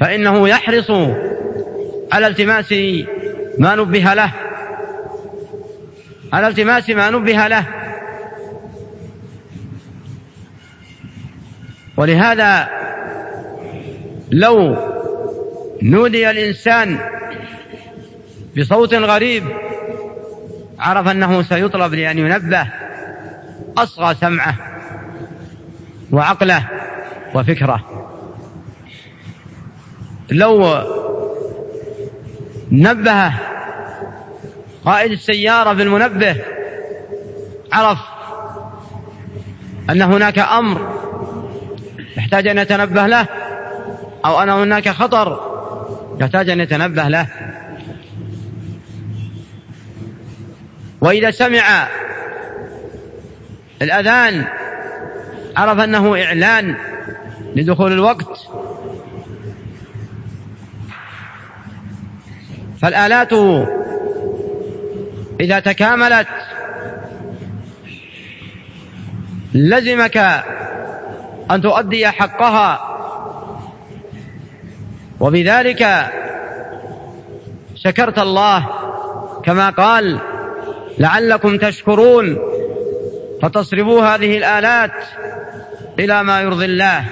فإنه 0.00 0.48
يحرص 0.48 0.90
على 2.12 2.26
التماس 2.26 2.72
ما 3.58 3.74
نبه 3.74 4.14
له. 4.14 4.32
على 6.32 6.48
التماس 6.48 6.90
ما 6.90 7.10
نبه 7.10 7.46
له. 7.48 7.66
ولهذا 11.96 12.68
لو 14.30 14.76
نودي 15.82 16.30
الإنسان 16.30 16.98
بصوت 18.58 18.94
غريب 18.94 19.44
عرف 20.78 21.08
أنه 21.08 21.42
سيطلب 21.42 21.94
لأن 21.94 22.18
ينبه 22.18 22.66
أصغى 23.78 24.14
سمعه 24.14 24.54
وعقله 26.12 26.68
وفكره. 27.34 27.84
لو 30.30 30.64
نبه 32.72 33.32
قائد 34.84 35.12
السيارة 35.12 35.72
بالمنبه. 35.72 36.36
عرف 37.72 37.98
أن 39.90 40.02
هناك 40.02 40.38
أمر 40.38 41.00
يحتاج 42.16 42.46
أن 42.46 42.58
يتنبه 42.58 43.06
له 43.06 43.26
أو 44.24 44.42
أن 44.42 44.48
هناك 44.48 44.88
خطر 44.88 45.40
يحتاج 46.20 46.50
أن 46.50 46.60
يتنبه 46.60 47.08
له. 47.08 47.26
وإذا 51.00 51.30
سمع 51.30 51.88
الأذان 53.82 54.44
عرف 55.56 55.78
أنه 55.78 56.24
إعلان 56.24 56.76
لدخول 57.56 57.92
الوقت. 57.92 58.50
فالآلات 62.82 63.32
إذا 65.40 65.60
تكاملت 65.60 66.26
لزمك 69.54 70.16
أن 71.50 71.60
تؤدي 71.62 72.08
حقها 72.08 72.86
وبذلك 75.20 75.86
شكرت 77.74 78.18
الله 78.18 78.66
كما 79.44 79.70
قال 79.70 80.18
لعلكم 80.98 81.56
تشكرون 81.58 82.38
فتصرفوا 83.42 84.02
هذه 84.02 84.38
الآلات 84.38 84.92
إلى 85.98 86.22
ما 86.22 86.40
يرضي 86.40 86.64
الله. 86.64 87.04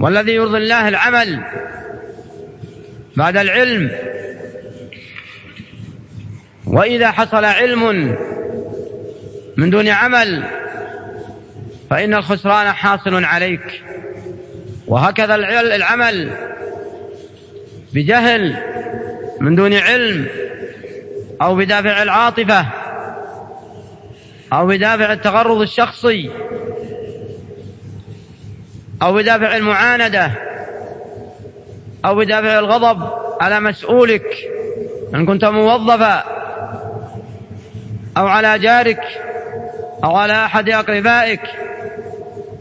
والذي 0.00 0.32
يرضي 0.32 0.58
الله 0.58 0.88
العمل 0.88 1.44
بعد 3.16 3.36
العلم 3.36 3.90
وإذا 6.70 7.10
حصل 7.10 7.44
علم 7.44 8.16
من 9.56 9.70
دون 9.70 9.88
عمل 9.88 10.44
فإن 11.90 12.14
الخسران 12.14 12.72
حاصل 12.72 13.24
عليك. 13.24 13.82
وهكذا 14.86 15.34
العمل 15.34 16.30
بجهل 17.94 18.56
من 19.40 19.54
دون 19.54 19.74
علم 19.74 20.26
أو 21.42 21.56
بدافع 21.56 22.02
العاطفة 22.02 22.66
أو 24.52 24.66
بدافع 24.66 25.12
التغرض 25.12 25.60
الشخصي 25.60 26.30
أو 29.02 29.12
بدافع 29.14 29.56
المعاندة 29.56 30.30
أو 32.04 32.14
بدافع 32.14 32.58
الغضب 32.58 33.10
على 33.40 33.60
مسؤولك 33.60 34.36
إن 35.14 35.26
كنت 35.26 35.44
موظفا. 35.44 36.39
أو 38.16 38.26
على 38.26 38.58
جارك 38.58 39.00
أو 40.04 40.16
على 40.16 40.44
أحد 40.44 40.68
أقربائك 40.68 41.40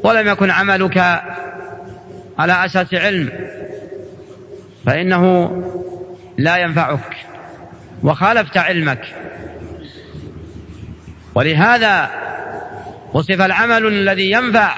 ولم 0.04 0.28
يكن 0.28 0.52
عملك 0.52 0.98
على 2.40 2.66
أساس 2.66 2.94
علم 2.94 3.32
فإنه 4.86 5.52
لا 6.38 6.58
ينفعك 6.58 7.18
وخالفت 8.04 8.58
علمك. 8.58 9.02
ولهذا 11.36 12.10
وصف 13.14 13.42
العمل 13.42 13.88
الذي 13.88 14.32
ينفع 14.32 14.76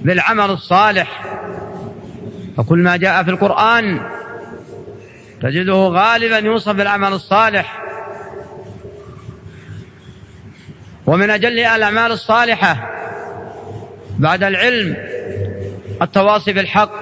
بالعمل 0.00 0.50
الصالح. 0.50 1.24
فكل 2.56 2.78
ما 2.78 2.96
جاء 2.96 3.22
في 3.22 3.30
القرآن 3.30 4.00
تجده 5.42 5.74
غالبا 5.74 6.38
يوصف 6.38 6.72
بالعمل 6.72 7.12
الصالح. 7.12 7.85
ومن 11.06 11.30
أجل 11.30 11.58
الأعمال 11.58 12.12
الصالحة 12.12 12.90
بعد 14.18 14.42
العلم 14.42 14.96
التواصي 16.02 16.52
بالحق 16.52 16.92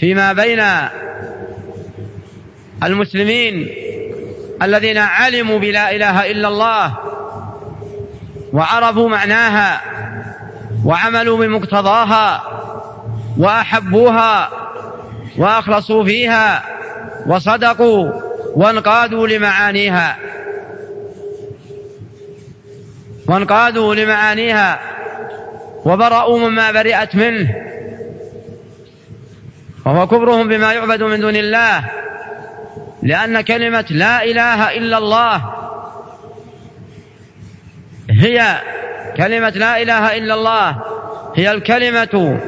فيما 0.00 0.32
بين 0.32 0.62
المسلمين 2.82 3.68
الذين 4.62 4.98
علموا 4.98 5.58
بلا 5.58 5.96
إله 5.96 6.30
إلا 6.30 6.48
الله 6.48 6.94
وعرفوا 8.52 9.08
معناها 9.08 9.80
وعملوا 10.84 11.38
بمقتضاها 11.38 12.42
وأحبوها 13.38 14.50
وأخلصوا 15.38 16.04
فيها 16.04 16.62
وصدقوا 17.26 18.12
وانقادوا 18.54 19.28
لمعانيها 19.28 20.16
وانقادوا 23.30 23.94
لمعانيها 23.94 24.80
وبرأوا 25.84 26.38
مما 26.38 26.72
برئت 26.72 27.14
منه 27.14 27.54
وهو 29.86 30.06
كبرهم 30.06 30.48
بما 30.48 30.72
يعبد 30.72 31.02
من 31.02 31.20
دون 31.20 31.36
الله 31.36 31.84
لأن 33.02 33.40
كلمة 33.40 33.84
لا 33.90 34.24
إله 34.24 34.76
إلا 34.76 34.98
الله 34.98 35.54
هي 38.10 38.56
كلمة 39.16 39.50
لا 39.50 39.82
إله 39.82 40.16
إلا 40.16 40.34
الله 40.34 40.82
هي 41.36 41.50
الكلمة 41.50 42.40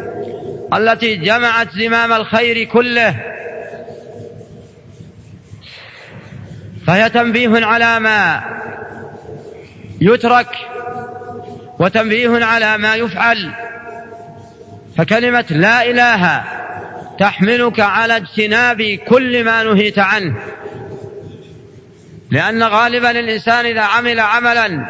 التي 0.75 1.17
جمعت 1.17 1.69
زمام 1.71 2.13
الخير 2.13 2.65
كله. 2.65 3.17
فهي 6.87 7.11
تنبيه 7.11 7.67
على 7.67 8.01
ما 8.01 8.43
يترك 10.01 10.72
وتنبيه 11.83 12.45
على 12.45 12.79
ما 12.79 12.95
يفعل. 12.95 13.51
فكلمة 14.97 15.45
لا 15.51 15.91
إله 15.91 16.45
تحملك 17.19 17.81
على 17.81 18.17
اجتناب 18.17 18.83
كل 18.83 19.45
ما 19.45 19.63
نهيت 19.63 19.99
عنه. 19.99 20.37
لأن 22.31 22.63
غالبا 22.63 23.11
الإنسان 23.11 23.67
إذا 23.67 23.81
عمل 23.81 24.21
عملا 24.21 24.87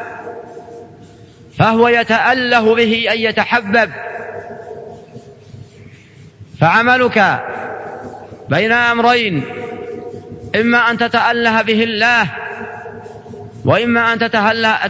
فهو 1.59 1.89
يتأله 1.89 2.75
به 2.75 3.07
أن 3.13 3.19
يتحبب. 3.19 3.91
فعملك 6.61 7.41
بين 8.49 8.73
أمرين 8.73 9.45
إما 10.57 10.91
أن 10.91 10.99
تتأله 10.99 11.63
به 11.63 11.83
الله 11.85 12.27
وإما 13.65 14.13
أن 14.13 14.19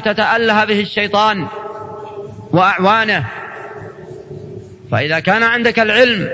تتأله 0.02 0.64
به 0.64 0.80
الشيطان. 0.80 1.46
وأعوانه. 2.52 3.24
فإذا 4.90 5.20
كان 5.20 5.42
عندك 5.42 5.78
العلم 5.78 6.30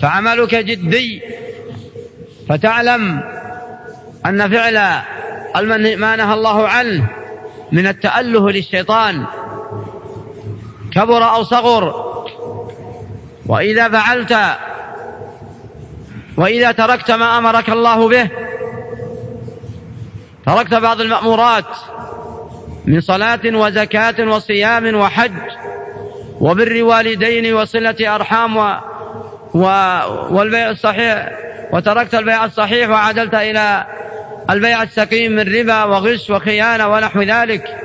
فعملك 0.00 0.54
جدي 0.54 1.22
فتعلم 2.48 3.22
أن 4.26 4.50
فعل 4.50 4.74
ما 5.96 6.16
نهى 6.16 6.34
الله 6.34 6.68
عنه 6.68 7.08
من 7.72 7.86
التأله 7.86 8.50
للشيطان. 8.50 9.26
كبر 10.92 11.24
أو 11.34 11.44
صغر 11.44 12.06
وإذا 13.46 13.88
فعلت 13.88 14.36
وإذا 16.36 16.72
تركت 16.72 17.10
ما 17.10 17.38
أمرك 17.38 17.70
الله 17.70 18.08
به. 18.08 18.30
تركت 20.46 20.74
بعض 20.74 21.00
المأمورات. 21.00 21.64
من 22.86 23.00
صلاة 23.00 23.40
وزكاة 23.44 24.28
وصيام 24.28 24.94
وحج 24.94 25.32
وبر 26.40 26.82
والدين 26.82 27.54
وصلة 27.54 28.14
أرحام 28.14 28.56
و 29.54 29.62
والبيع 30.30 30.70
الصحيح 30.70 31.32
وتركت 31.72 32.14
البيع 32.14 32.44
الصحيح 32.44 32.90
وعدلت 32.90 33.34
إلى 33.34 33.86
البيع 34.50 34.82
السقيم 34.82 35.32
من 35.32 35.54
ربا 35.54 35.84
وغش 35.84 36.30
وخيانة 36.30 36.88
ونحو 36.88 37.22
ذلك. 37.22 37.76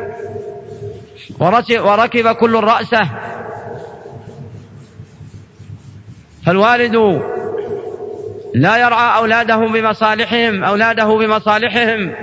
وركب 1.80 2.32
كل 2.32 2.64
رأسه. 2.64 3.10
فالوالد 6.46 7.22
لا 8.56 8.78
يرعى 8.78 9.18
أولاده 9.18 9.56
بمصالحهم 9.58 10.64
أولاده 10.64 11.06
بمصالحهم. 11.06 12.14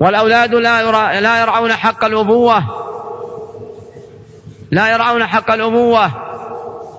والأولاد 0.00 0.54
لا, 0.54 0.80
يرى 0.80 1.20
لا 1.20 1.40
يرعون 1.40 1.72
حق 1.72 2.04
الأبوة. 2.04 2.64
لا 4.70 4.92
يرعون 4.92 5.26
حق 5.26 5.50
الأبوة. 5.50 6.10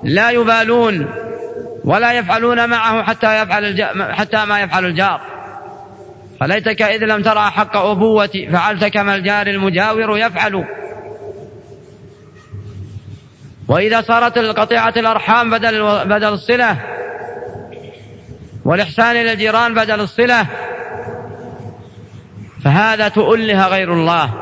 لا 0.03 0.29
يبالون 0.29 1.07
ولا 1.83 2.13
يفعلون 2.13 2.69
معه 2.69 3.03
حتى 3.03 3.41
يفعل 3.41 3.87
حتى 4.13 4.45
ما 4.45 4.61
يفعل 4.61 4.85
الجار. 4.85 5.21
فليتك 6.39 6.81
إذ 6.81 7.05
لم 7.05 7.21
ترى 7.21 7.51
حق 7.51 7.77
أبوة 7.77 8.47
فعلت 8.51 8.85
كما 8.85 9.15
الجار 9.15 9.47
المجاور 9.47 10.17
يفعل. 10.17 10.65
وإذا 13.67 14.01
صارت 14.01 14.37
القطيعة 14.37 14.93
الأرحام 14.97 15.49
بدل 15.49 16.05
بدل 16.05 16.33
الصلة 16.33 16.77
والإحسان 18.65 19.15
إلى 19.15 19.33
الجيران 19.33 19.73
بدل 19.73 20.01
الصلة 20.01 20.45
فهذا 22.63 23.07
تؤله 23.07 23.67
غير 23.67 23.93
الله 23.93 24.33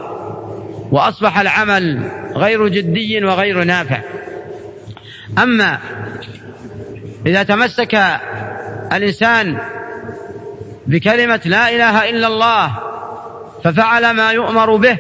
وأصبح 0.92 1.40
العمل 1.40 2.12
غير 2.36 2.68
جدي 2.68 3.26
وغير 3.26 3.64
نافع. 3.64 4.00
أما 5.38 5.80
إذا 7.26 7.44
تمسك 7.44 8.00
الإنسان 8.94 9.58
بكلمة 10.88 11.42
لا 11.46 11.70
إله 11.70 12.10
إلا 12.10 12.28
الله 12.28 12.72
ففعل 13.64 14.12
ما 14.12 14.32
يؤمر 14.32 14.76
به 14.76 14.98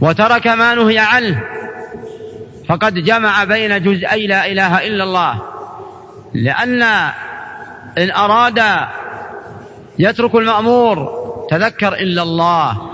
وترك 0.00 0.46
ما 0.46 0.74
نهي 0.74 0.98
عنه 0.98 1.42
فقد 2.68 2.94
جمع 2.94 3.44
بين 3.44 3.82
جزئي 3.82 4.26
لا 4.26 4.46
إله 4.46 4.86
إلا 4.86 5.04
الله. 5.04 5.42
لأن 6.34 6.82
إن 7.98 8.10
أراد 8.10 8.60
يترك 10.00 10.34
المأمور. 10.34 11.20
تذكر 11.50 11.94
إلا 11.94 12.22
الله. 12.22 12.90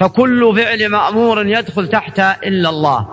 فكل 0.00 0.54
فعل 0.56 0.88
مأمور 0.88 1.46
يدخل 1.46 1.88
تحت 1.88 2.18
إلا 2.18 2.68
الله. 2.68 3.08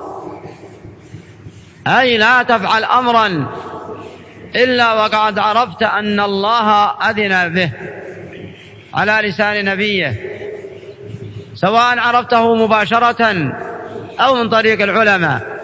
أي 1.87 2.17
لا 2.17 2.43
تفعل 2.43 2.83
أمرا 2.83 3.47
إلا 4.55 4.93
وقد 4.93 5.39
عرفت 5.39 5.83
أن 5.83 6.19
الله 6.19 6.69
أذن 7.09 7.53
به 7.53 7.71
على 8.93 9.29
لسان 9.29 9.65
نبيه. 9.65 10.13
سواء 11.55 11.99
عرفته 11.99 12.55
مباشرة 12.55 13.53
أو 14.19 14.35
من 14.35 14.49
طريق 14.49 14.81
العلماء. 14.81 15.55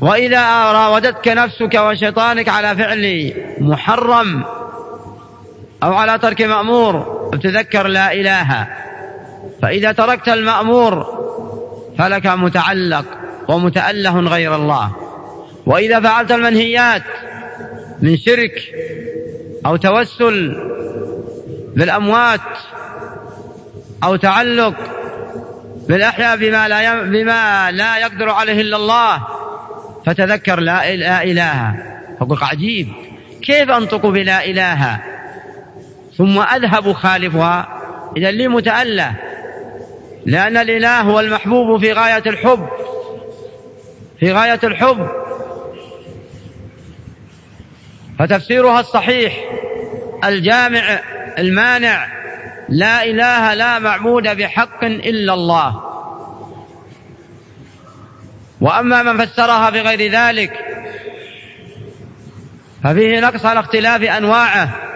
وإذا 0.00 0.72
راودتك 0.72 1.28
نفسك 1.28 1.74
وشيطانك 1.74 2.48
على 2.48 2.76
فعل 2.76 3.32
محرم 3.60 4.44
أو 5.82 5.94
على 5.94 6.18
ترك 6.18 6.42
مأمور 6.42 7.22
تذكر 7.42 7.86
لا 7.86 8.12
إله. 8.12 8.68
فإذا 9.62 9.92
تركت 9.92 10.28
المأمور 10.28 11.22
فلك 11.98 12.26
متعلق 12.26 13.04
ومتأله 13.48 14.20
غير 14.20 14.54
الله. 14.54 14.90
وإذا 15.66 16.00
فعلت 16.00 16.32
المنهيات 16.32 17.02
من 18.02 18.16
شرك 18.16 18.52
أو 19.66 19.76
توسل 19.76 20.56
بالأموات 21.76 22.40
أو 24.04 24.16
تعلق 24.16 24.74
بالأحياء 25.88 26.36
بما 26.36 26.68
لا 26.68 27.02
بما 27.02 27.70
لا 27.70 27.98
يقدر 27.98 28.30
عليه 28.30 28.60
إلا 28.60 28.76
الله 28.76 29.22
فتذكر 30.06 30.60
لا 30.60 30.92
إله. 31.22 31.74
فقل 32.20 32.38
عجيب 32.42 32.88
كيف 33.42 33.70
أنطق 33.70 34.06
بلا 34.06 34.44
إله؟ 34.44 35.11
ثم 36.18 36.38
أذهب 36.38 36.92
خالفها. 36.92 37.82
إذا 38.16 38.30
لي 38.30 38.48
متألة. 38.48 39.14
لأن 40.26 40.56
الإله 40.56 41.00
هو 41.00 41.20
المحبوب 41.20 41.80
في 41.80 41.92
غاية 41.92 42.22
الحب. 42.26 42.68
في 44.20 44.32
غاية 44.32 44.60
الحب. 44.64 45.08
فتفسيرها 48.18 48.80
الصحيح. 48.80 49.44
الجامع 50.24 51.00
المانع. 51.38 52.06
لا 52.68 53.04
إله 53.04 53.54
لا 53.54 53.78
معبود 53.78 54.36
بحق 54.36 54.84
إلا 54.84 55.34
الله. 55.34 55.82
وأما 58.60 59.02
من 59.02 59.26
فسرها 59.26 59.70
بغير 59.70 60.12
ذلك 60.12 60.52
ففيه 62.84 63.20
نقص 63.20 63.46
على 63.46 63.60
اختلاف 63.60 64.02
أنواعه. 64.02 64.91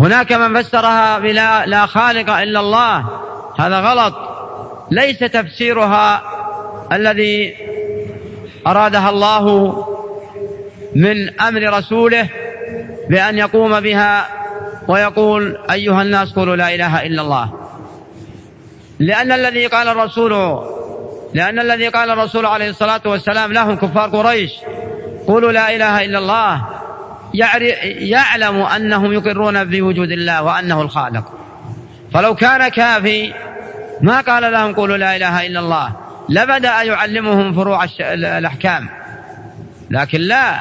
هناك 0.00 0.32
من 0.32 0.62
فسرها 0.62 1.18
بلا 1.18 1.66
لا 1.66 1.86
خالق 1.86 2.30
إلا 2.30 2.60
الله. 2.60 3.04
هذا 3.58 3.80
غلط. 3.80 4.14
ليس 4.90 5.18
تفسيرها 5.18 6.22
الذي 6.92 7.56
أرادها 8.66 9.10
الله 9.10 9.46
من 10.94 11.40
أمر 11.40 11.78
رسوله 11.78 12.28
بأن 13.10 13.38
يقوم 13.38 13.80
بها 13.80 14.28
ويقول 14.88 15.58
أيها 15.70 16.02
الناس 16.02 16.32
قولوا 16.32 16.56
لا 16.56 16.74
إله 16.74 17.06
إلا 17.06 17.22
الله. 17.22 17.52
لأن 18.98 19.32
الذي 19.32 19.66
قال 19.66 19.88
الرسول 19.88 20.60
لأن 21.34 21.58
الذي 21.58 21.88
قال 21.88 22.10
الرسول 22.10 22.46
عليه 22.46 22.70
الصلاة 22.70 23.00
والسلام 23.06 23.52
لهم 23.52 23.76
كفار 23.76 24.08
قريش. 24.10 24.50
قولوا 25.26 25.52
لا 25.52 25.76
إله 25.76 26.04
إلا 26.04 26.18
الله. 26.18 26.73
يعلم 27.98 28.56
أنهم 28.62 29.12
يقرون 29.12 29.64
بوجود 29.64 30.10
الله 30.10 30.42
وأنه 30.42 30.82
الخالق. 30.82 31.32
فلو 32.12 32.34
كان 32.34 32.68
كافي 32.68 33.32
ما 34.00 34.20
قال 34.20 34.52
لهم 34.52 34.74
قولوا 34.74 34.96
لا 34.96 35.16
إله 35.16 35.46
إلا 35.46 35.60
الله. 35.60 35.92
لبدأ 36.28 36.82
يعلمهم 36.82 37.52
فروع 37.52 37.86
الأحكام. 38.00 38.88
لكن 39.90 40.20
لا. 40.20 40.60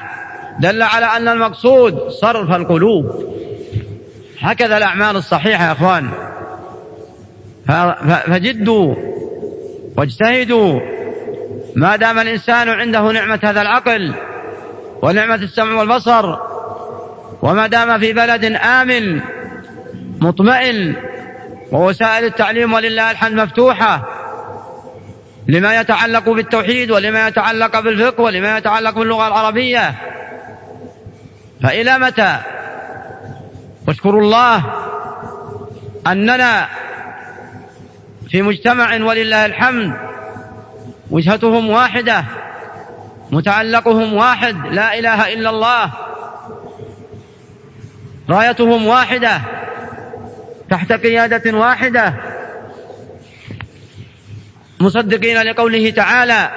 دل 0.59 0.81
على 0.81 1.05
أن 1.05 1.27
المقصود 1.27 2.09
صرف 2.09 2.55
القلوب. 2.55 3.33
هكذا 4.39 4.77
الأعمال 4.77 5.15
الصحيحة 5.15 5.65
يا 5.65 5.71
أخوان. 5.71 6.09
فجدوا 8.27 8.95
واجتهدوا. 9.97 10.79
ما 11.75 11.95
دام 11.95 12.19
الإنسان 12.19 12.69
عنده 12.69 13.11
نعمة 13.11 13.39
هذا 13.43 13.61
العقل 13.61 14.13
ونعمة 15.01 15.35
السمع 15.35 15.79
والبصر 15.79 16.52
وما 17.43 17.67
دام 17.67 17.99
في 17.99 18.13
بلد 18.13 18.45
آمن 18.45 19.21
مطمئن 20.21 20.95
ووسائل 21.71 22.25
التعليم 22.25 22.73
ولله 22.73 23.11
الحمد 23.11 23.33
مفتوحة 23.33 24.07
لما 25.47 25.79
يتعلق 25.79 26.29
بالتوحيد 26.29 26.91
ولما 26.91 27.27
يتعلق 27.27 27.79
بالفقه 27.79 28.21
ولما 28.21 28.57
يتعلق 28.57 28.95
باللغة 28.95 29.27
العربية. 29.27 29.95
فإلى 31.63 31.99
متى؟ 31.99 32.37
واشكروا 33.87 34.21
الله 34.21 34.63
أننا 36.07 36.67
في 38.29 38.41
مجتمع 38.41 38.95
ولله 38.95 39.45
الحمد 39.45 39.93
وجهتهم 41.11 41.69
واحدة 41.69 42.25
متعلقهم 43.31 44.13
واحد 44.13 44.55
لا 44.71 44.99
إله 44.99 45.33
إلا 45.33 45.49
الله. 45.49 45.91
رايتهم 48.29 48.87
واحدة 48.87 49.41
تحت 50.69 50.91
قيادة 50.91 51.57
واحدة. 51.57 52.13
مصدقين 54.79 55.41
لقوله 55.41 55.89
تعالى 55.89 56.49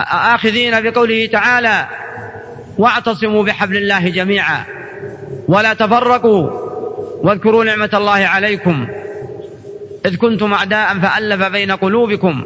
آخذين 0.00 0.82
بقوله 0.82 1.26
تعالى 1.26 1.86
واعتصموا 2.78 3.44
بحبل 3.44 3.76
الله 3.76 4.08
جميعا 4.08 4.64
ولا 5.48 5.74
تفرقوا 5.74 6.50
واذكروا 7.22 7.64
نعمة 7.64 7.90
الله 7.94 8.26
عليكم. 8.26 8.88
إذ 10.06 10.16
كنتم 10.16 10.52
أعداء 10.52 10.98
فألف 10.98 11.42
بين 11.42 11.72
قلوبكم. 11.72 12.44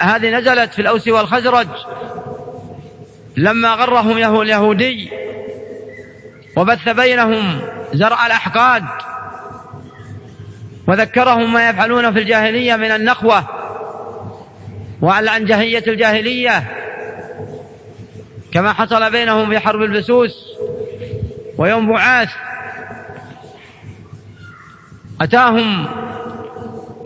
هذه 0.00 0.38
نزلت 0.38 0.74
في 0.74 0.82
الأوس 0.82 1.08
والخزرج. 1.08 1.68
لما 3.36 3.74
غرهم 3.74 4.42
اليهودي 4.42 5.10
وبث 6.56 6.88
بينهم 6.88 7.60
زرع 7.92 8.26
الأحقاد 8.26 8.84
وذكرهم 10.86 11.52
ما 11.52 11.68
يفعلون 11.68 12.12
في 12.12 12.18
الجاهلية 12.18 12.76
من 12.76 12.90
النخوة 12.90 13.44
جهية 15.44 15.84
الجاهلية 15.86 16.64
كما 18.52 18.72
حصل 18.72 19.10
بينهم 19.10 19.50
في 19.50 19.58
حرب 19.58 19.82
البسوس 19.82 20.32
ويوم 21.58 21.92
بعاث 21.92 22.30
أتاهم 25.20 25.86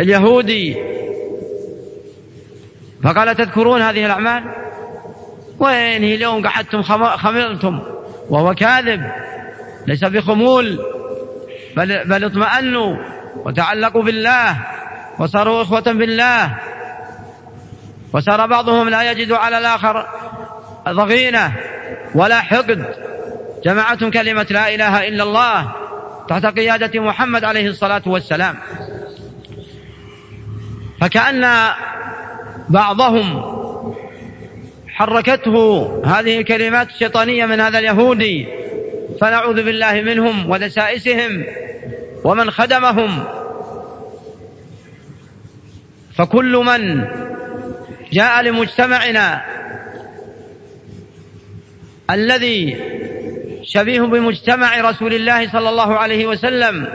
اليهودي 0.01 0.77
فقال 3.05 3.37
تذكرون 3.37 3.83
هذه 3.83 4.07
الأعمال؟ 4.07 4.45
وين 5.59 6.05
اليوم 6.05 6.47
قعدتم 6.47 6.83
خملتم 7.17 7.81
وهو 8.31 8.55
كاذب. 8.55 9.11
ليس 9.89 10.05
بخمول 10.05 10.79
بل, 11.77 12.05
بل 12.05 12.25
اطمأنوا 12.25 12.97
وتعلقوا 13.37 14.03
بالله 14.03 14.57
وصاروا 15.19 15.63
إخوة 15.63 15.81
بالله 15.81 16.59
وصار 18.13 18.47
بعضهم 18.47 18.89
لا 18.89 19.11
يجد 19.11 19.33
على 19.33 19.59
الآخر 19.59 20.07
ضغينة 20.89 21.53
ولا 22.15 22.41
حقد. 22.41 22.95
جمعتهم 23.65 24.11
كلمة 24.11 24.47
لا 24.51 24.75
إله 24.75 25.09
إلا 25.09 25.23
الله 25.23 25.73
تحت 26.29 26.47
قيادة 26.47 27.01
محمد 27.01 27.45
عليه 27.45 27.69
الصلاة 27.69 28.03
والسلام. 28.07 28.57
فكأن 31.01 31.47
بعضهم 32.69 33.43
حركته 34.89 35.55
هذه 36.05 36.41
الكلمات 36.41 36.89
الشيطانية 36.89 37.47
من 37.47 37.61
هذا 37.61 37.79
اليهودي 37.79 38.49
فنعوذ 39.21 39.65
بالله 39.65 40.01
منهم 40.01 40.51
ودسائسهم 40.51 41.45
ومن 42.25 42.51
خدمهم. 42.51 43.25
فكل 46.19 46.57
من 46.57 47.05
جاء 48.13 48.43
لمجتمعنا 48.43 49.43
الذي 52.11 52.77
شبيه 53.63 54.01
بمجتمع 54.01 54.81
رسول 54.81 55.15
الله 55.15 55.53
صلى 55.53 55.69
الله 55.69 55.97
عليه 55.97 56.27
وسلم 56.27 56.89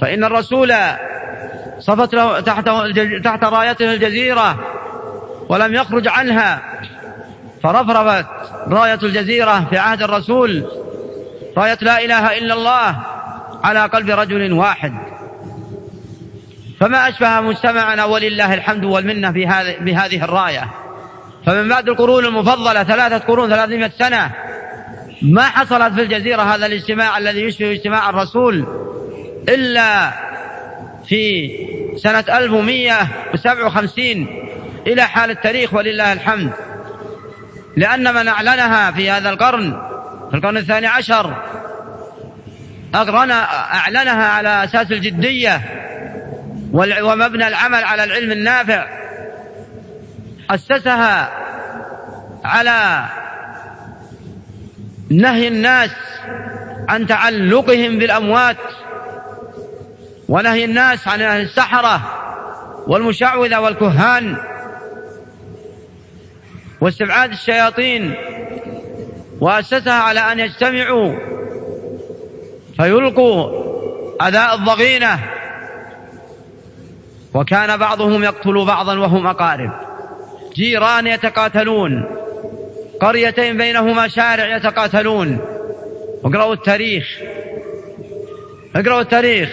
فإن 0.00 0.24
الرسول 0.24 0.74
صفت 1.78 2.14
له 2.14 2.40
تحت, 2.40 2.68
تحت 3.24 3.44
رايته 3.44 3.94
الجزيرة 3.94 4.58
ولم 5.48 5.74
يخرج 5.74 6.08
عنها 6.08 6.62
فرفرفت 7.62 8.26
راية 8.68 8.98
الجزيرة 9.02 9.66
في 9.70 9.78
عهد 9.78 10.02
الرسول 10.02 10.64
راية 11.56 11.78
لا 11.80 12.04
إله 12.04 12.38
إلا 12.38 12.54
الله 12.54 12.96
على 13.64 13.86
قلب 13.86 14.10
رجل 14.10 14.52
واحد. 14.52 14.92
فما 16.80 17.08
أشبه 17.08 17.40
مجتمعنا 17.40 18.04
ولله 18.04 18.54
الحمد 18.54 18.84
والمنة 18.84 19.30
بهذه 19.80 20.24
الراية. 20.24 20.70
فمن 21.46 21.68
بعد 21.68 21.88
القرون 21.88 22.24
المفضلة 22.24 22.84
ثلاثة 22.84 23.18
قرون 23.18 23.48
ثلاثمائة 23.48 23.90
سنة 23.98 24.30
ما 25.22 25.42
حصلت 25.42 25.94
في 25.94 26.02
الجزيرة 26.02 26.42
هذا 26.42 26.66
الاجتماع 26.66 27.18
الذي 27.18 27.40
يشبه 27.40 27.72
اجتماع 27.72 28.10
الرسول 28.10 28.66
إلا 29.48 30.12
في 31.06 31.50
سنة 31.96 32.24
1157 32.28 34.26
إلى 34.86 35.02
حال 35.02 35.30
التاريخ 35.30 35.74
ولله 35.74 36.12
الحمد. 36.12 36.52
لأن 37.76 38.14
من 38.14 38.28
أعلنها 38.28 38.90
في 38.90 39.10
هذا 39.10 39.30
القرن 39.30 39.89
القرن 40.34 40.56
الثاني 40.56 40.86
عشر. 40.86 41.42
أعلنها 42.94 44.28
على 44.28 44.64
أساس 44.64 44.92
الجدية. 44.92 45.60
ومبنى 47.02 47.48
العمل 47.48 47.84
على 47.84 48.04
العلم 48.04 48.32
النافع. 48.32 48.86
أسسها 50.50 51.30
على 52.44 53.04
نهي 55.10 55.48
الناس 55.48 55.90
عن 56.88 57.06
تعلقهم 57.06 57.98
بالأموات. 57.98 58.56
ونهي 60.28 60.64
الناس 60.64 61.08
عن 61.08 61.22
أهل 61.22 61.40
السحرة 61.40 62.00
والمشعوذة 62.86 63.60
والكهان. 63.60 64.36
واستبعاد 66.80 67.30
الشياطين. 67.30 68.14
وأسسها 69.40 69.92
على 69.92 70.20
أن 70.20 70.40
يجتمعوا. 70.40 71.14
فيلقوا 72.76 73.50
أداء 74.20 74.54
الضغينة. 74.54 75.18
وكان 77.34 77.76
بعضهم 77.76 78.24
يقتل 78.24 78.64
بعضا 78.64 78.98
وهم 78.98 79.26
أقارب. 79.26 79.70
جيران 80.54 81.06
يتقاتلون. 81.06 82.04
قريتين 83.00 83.56
بينهما 83.56 84.08
شارع 84.08 84.56
يتقاتلون. 84.56 85.38
اقرأوا 86.24 86.54
التاريخ. 86.54 87.06
اقرأوا 88.76 89.00
التاريخ. 89.00 89.50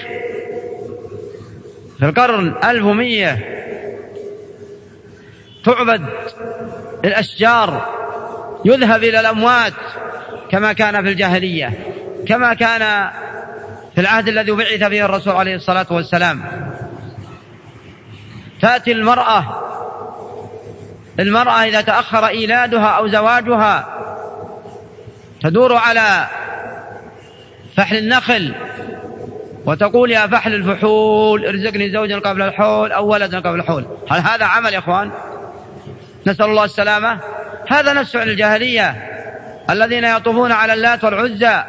في 2.00 2.06
القرن 2.06 2.56
1100 2.63 3.38
تعبد 5.65 6.06
الأشجار. 7.06 7.96
يذهب 8.65 9.04
إلى 9.04 9.20
الأموات 9.20 9.74
كما 10.52 10.74
كان 10.74 11.04
في 11.04 11.10
الجاهلية 11.10 11.74
كما 12.28 12.54
كان 12.54 13.10
في 13.96 14.02
العهد 14.02 14.28
الذي 14.28 14.52
بعث 14.52 14.84
فيه 14.84 15.06
الرسول 15.06 15.36
عليه 15.36 15.56
الصلاة 15.56 15.86
والسلام. 15.89 16.43
تأتي 18.62 18.91
المرأة 18.91 19.63
المرأة 21.20 21.63
إذا 21.63 21.82
تأخر 21.82 22.28
إيلادها 22.28 22.88
أو 22.88 23.08
زواجها 23.08 23.88
تدور 25.41 25.76
على 25.76 26.28
فحل 27.78 27.98
النخل 27.98 28.56
وتقول 29.65 30.12
يا 30.12 30.28
فحل 30.28 30.54
الفحول 30.54 31.46
ارزقني 31.46 31.91
زوجا 31.91 32.20
قبل 32.20 32.41
الحول 32.41 32.91
أو 32.91 33.08
ولدا 33.08 33.39
قبل 33.39 33.60
الحول. 33.60 33.86
هل 34.10 34.20
هذا 34.20 34.46
عمل 34.46 34.74
يا 34.74 34.80
إخوان؟ 34.80 35.12
نسأل 36.28 36.46
الله 36.46 36.63
السلامة. 36.63 37.20
هذا 37.67 37.93
نفس 37.93 38.12
فعل 38.12 38.30
الجاهلية 38.30 38.95
الذين 39.69 40.03
يطوفون 40.03 40.51
على 40.51 40.73
اللات 40.73 41.03
والعزى 41.03 41.63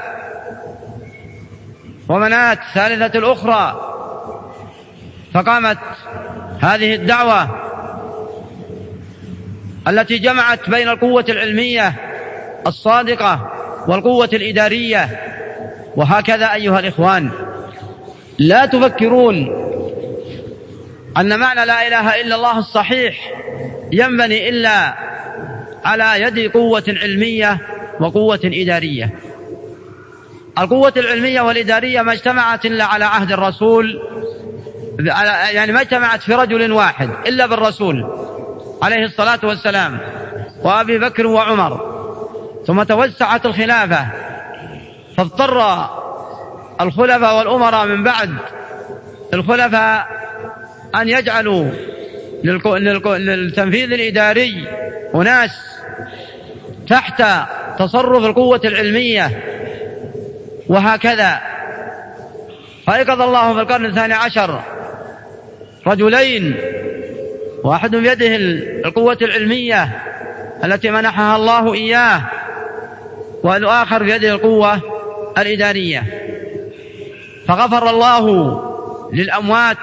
ومنات 2.08 2.58
ثالثة 2.74 3.18
الأخرى. 3.18 3.84
فقامت 5.34 5.78
هذه 6.60 6.94
الدعوة 6.94 7.48
التي 9.88 10.18
جمعت 10.18 10.70
بين 10.70 10.88
القوة 10.88 11.24
العلمية 11.28 11.94
الصادقة 12.66 13.52
والقوة 13.88 14.30
الإدارية. 14.32 15.08
وهكذا 15.96 16.54
أيها 16.54 16.78
الإخوان 16.78 17.30
لا 18.38 18.66
تفكرون 18.66 19.34
أن 21.16 21.38
معنى 21.38 21.64
لا 21.64 21.86
إله 21.86 22.20
إلا 22.20 22.34
الله 22.34 22.58
الصحيح 22.58 23.32
ينبني 23.92 24.48
إلا 24.48 24.94
على 25.88 26.22
يد 26.22 26.52
قوة 26.52 26.84
علمية 27.02 27.60
وقوة 28.00 28.40
إدارية. 28.44 29.14
القوة 30.58 30.92
العلمية 30.96 31.40
والإدارية 31.40 32.02
ما 32.02 32.12
اجتمعت 32.12 32.66
إلا 32.66 32.84
على 32.84 33.04
عهد 33.04 33.32
الرسول 33.32 34.00
يعني 35.50 35.72
ما 35.72 35.80
اجتمعت 35.80 36.20
في 36.20 36.34
رجل 36.34 36.72
واحد 36.72 37.10
إلا 37.26 37.46
بالرسول 37.46 38.06
عليه 38.82 39.04
الصلاة 39.04 39.38
والسلام 39.42 39.98
وأبي 40.62 40.98
بكر 40.98 41.26
وعمر. 41.26 41.98
ثم 42.66 42.82
توسعت 42.82 43.46
الخلافة 43.46 44.06
فاضطر 45.16 45.88
الخلفاء 46.80 47.38
والأمراء 47.38 47.86
من 47.86 48.04
بعد 48.04 48.34
الخلفاء 49.34 50.06
أن 50.94 51.08
يجعلوا 51.08 51.70
للتنفيذ 52.44 53.92
الإداري 53.92 54.68
أناس 55.14 55.50
تحت 56.88 57.22
تصرف 57.78 58.24
القوة 58.24 58.60
العلمية 58.64 59.44
وهكذا. 60.68 61.40
فأيقظ 62.86 63.22
الله 63.22 63.54
في 63.54 63.60
القرن 63.60 63.86
الثاني 63.86 64.14
عشر 64.14 64.60
رجلين 65.86 66.56
واحد 67.64 67.96
بيده 67.96 68.36
القوة 68.86 69.18
العلمية 69.22 69.88
التي 70.64 70.90
منحها 70.90 71.36
الله 71.36 71.74
إياه 71.74 72.22
والآخر 73.42 74.02
بيده 74.02 74.32
القوة 74.32 74.80
الإدارية. 75.38 76.02
فغفر 77.48 77.90
الله 77.90 78.58
للأموات 79.12 79.76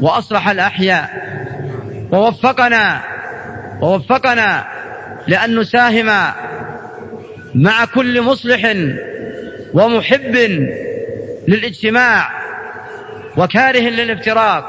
وأصلح 0.00 0.48
الأحياء. 0.48 1.10
ووفقنا 2.12 3.00
ووفقنا 3.80 4.64
لأن 5.30 5.58
نساهم 5.58 6.06
مع 7.54 7.84
كل 7.84 8.20
مصلح 8.22 8.76
ومحب 9.74 10.36
للاجتماع 11.48 12.30
وكاره 13.36 13.80
للافتراق. 13.80 14.64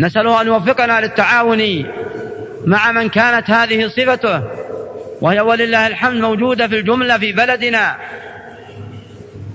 نسأله 0.00 0.40
أن 0.40 0.46
يوفقنا 0.46 1.00
للتعاون 1.00 1.84
مع 2.64 2.92
من 2.92 3.08
كانت 3.08 3.50
هذه 3.50 3.88
صفته 3.88 4.42
وهي 5.20 5.40
ولله 5.40 5.86
الحمد 5.86 6.20
موجودة 6.20 6.68
في 6.68 6.78
الجملة 6.78 7.18
في 7.18 7.32
بلدنا 7.32 7.96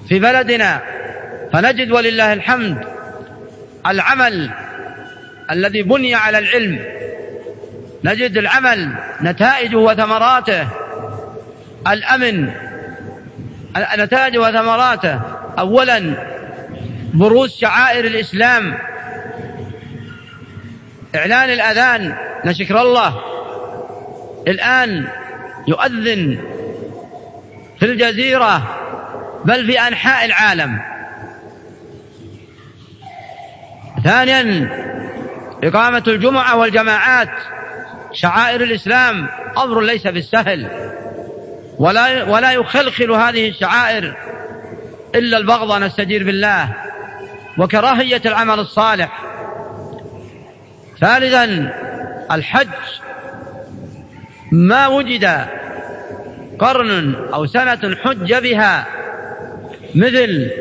في 0.10 0.20
بلدنا. 0.20 0.82
فنجد 1.54 1.92
ولله 1.92 2.34
الحمد 2.34 2.78
العمل 3.88 4.50
الذي 5.52 5.84
بني 5.84 6.16
على 6.16 6.38
العلم 6.38 6.80
نجد 8.04 8.38
العمل 8.38 8.96
نتائجه 9.22 9.78
وثمراته. 9.78 10.68
الأمن 11.88 12.52
نتائجه 13.98 14.38
وثمراته. 14.40 15.20
أولا 15.60 16.14
بروز 17.14 17.58
شعائر 17.58 18.06
الإسلام. 18.06 18.78
إعلان 21.16 21.50
الأذان 21.50 22.16
نشكر 22.46 22.82
الله. 22.82 23.22
الآن 24.48 25.08
يؤذن 25.68 26.38
في 27.80 27.86
الجزيرة 27.86 28.80
بل 29.46 29.66
في 29.66 29.80
أنحاء 29.88 30.26
العالم. 30.26 30.80
ثانيا 34.04 34.70
إقامة 35.64 36.04
الجمعة 36.08 36.58
والجماعات. 36.58 37.30
شعائر 38.14 38.64
الإسلام 38.64 39.28
أمر 39.58 39.82
ليس 39.82 40.08
بالسهل. 40.08 40.68
ولا 41.80 42.24
ولا 42.24 42.52
يخلخل 42.52 43.12
هذه 43.12 43.50
الشعائر 43.50 44.16
إلا 45.16 45.38
البغض 45.38 45.84
نستجير 45.84 46.24
بالله. 46.24 46.70
وكراهية 47.58 48.22
العمل 48.26 48.60
الصالح. 48.60 49.24
ثالثا 51.02 51.74
الحج. 52.32 52.68
ما 54.52 54.88
وجد 54.88 55.46
قرن 56.60 57.16
أو 57.34 57.46
سنة 57.46 57.96
حج 58.04 58.34
بها 58.34 58.88
مثل 59.96 60.52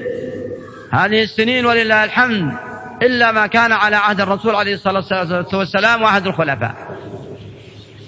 هذه 0.93 1.23
السنين 1.23 1.67
ولله 1.67 2.05
الحمد 2.05 2.55
إلا 3.03 3.33
ما 3.33 3.47
كان 3.47 3.73
على 3.73 3.97
عهد 3.97 4.21
الرسول 4.21 4.55
عليه 4.55 4.75
الصلاة 4.75 5.47
والسلام 5.55 6.03
وعهد 6.03 6.27
الخلفاء. 6.27 6.92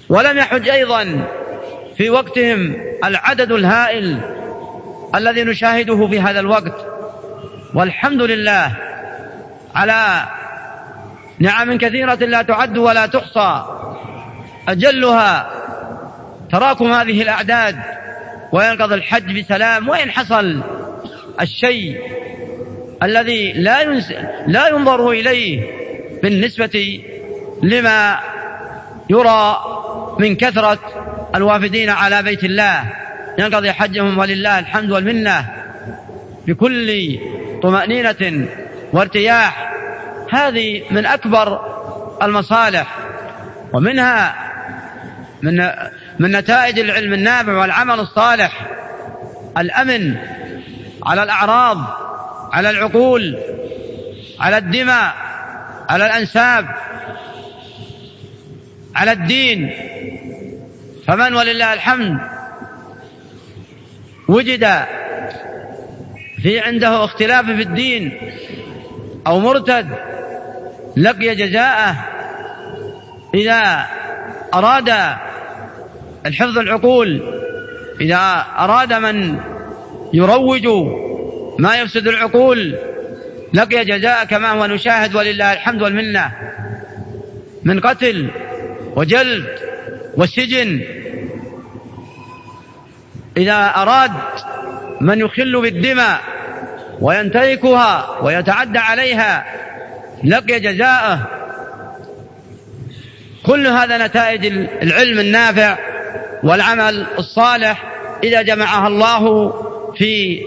ولم 0.09 0.37
يحج 0.37 0.69
أيضا 0.69 1.27
في 1.97 2.09
وقتهم 2.09 2.75
العدد 3.03 3.51
الهائل 3.51 4.17
الذي 5.15 5.43
نشاهده 5.43 6.07
في 6.07 6.19
هذا 6.19 6.39
الوقت. 6.39 6.87
والحمد 7.73 8.21
لله 8.21 8.71
على 9.75 10.25
نعم 11.39 11.77
كثيرة 11.77 12.15
لا 12.15 12.41
تعد 12.41 12.77
ولا 12.77 13.05
تحصى. 13.05 13.65
أجلها 14.67 15.51
تراكم 16.51 16.91
هذه 16.91 17.21
الأعداد 17.21 17.75
وينقضي 18.51 18.95
الحج 18.95 19.39
بسلام 19.39 19.89
وإن 19.89 20.11
حصل 20.11 20.61
الشيء 21.41 22.01
الذي 23.03 23.53
لا 23.53 23.83
لا 24.47 24.67
ينظر 24.67 25.09
إليه 25.09 25.63
بالنسبة 26.23 27.01
لما 27.63 28.19
يرى 29.09 29.57
من 30.19 30.35
كثرة 30.35 30.79
الوافدين 31.35 31.89
على 31.89 32.23
بيت 32.23 32.43
الله. 32.43 32.83
ينقضي 33.39 33.71
حجهم 33.71 34.17
ولله 34.17 34.59
الحمد 34.59 34.91
والمنة 34.91 35.45
بكل 36.47 37.19
طمأنينة 37.63 38.47
وارتياح. 38.93 39.73
هذه 40.33 40.83
من 40.91 41.05
أكبر 41.05 41.59
المصالح. 42.23 42.97
ومنها 43.73 44.35
من 45.41 45.57
من 46.19 46.31
نتائج 46.31 46.79
العلم 46.79 47.13
النافع 47.13 47.53
والعمل 47.53 47.99
الصالح. 47.99 48.67
الأمن 49.57 50.15
على 51.05 51.23
الأعراض 51.23 51.77
على 52.53 52.69
العقول 52.69 53.37
على 54.39 54.57
الدماء 54.57 55.13
على 55.89 56.05
الأنساب. 56.05 56.65
على 58.95 59.11
الدين. 59.11 59.71
فمن 61.07 61.33
ولله 61.33 61.73
الحمد 61.73 62.17
وجد 64.27 64.67
في 66.41 66.59
عنده 66.59 67.03
اختلاف 67.03 67.45
في 67.45 67.61
الدين 67.61 68.11
أو 69.27 69.39
مرتد 69.39 69.87
لقي 70.97 71.35
جزاءه 71.35 71.95
إذا 73.33 73.85
أراد 74.53 74.93
الحفظ 76.25 76.57
العقول 76.57 77.21
إذا 78.01 78.45
أراد 78.59 78.93
من 78.93 79.39
يروج 80.13 80.67
ما 81.59 81.77
يفسد 81.77 82.07
العقول 82.07 82.77
لقي 83.53 83.85
جزاء 83.85 84.25
كما 84.25 84.51
هو 84.51 84.65
نشاهد 84.65 85.15
ولله 85.15 85.53
الحمد 85.53 85.81
والمنة. 85.81 86.31
من 87.63 87.79
قتل 87.79 88.29
وجلد 88.95 89.45
والسجن 90.17 90.81
إذا 93.37 93.73
أراد 93.75 94.11
من 95.01 95.19
يخل 95.19 95.61
بالدماء 95.61 96.21
وينتهكها 97.01 98.19
ويتعدى 98.21 98.79
عليها 98.79 99.45
لقي 100.23 100.59
جزاءه. 100.59 101.27
كل 103.45 103.67
هذا 103.67 104.05
نتائج 104.07 104.45
العلم 104.81 105.19
النافع 105.19 105.77
والعمل 106.43 107.05
الصالح 107.19 107.83
إذا 108.23 108.41
جمعها 108.41 108.87
الله 108.87 109.53
في 109.97 110.41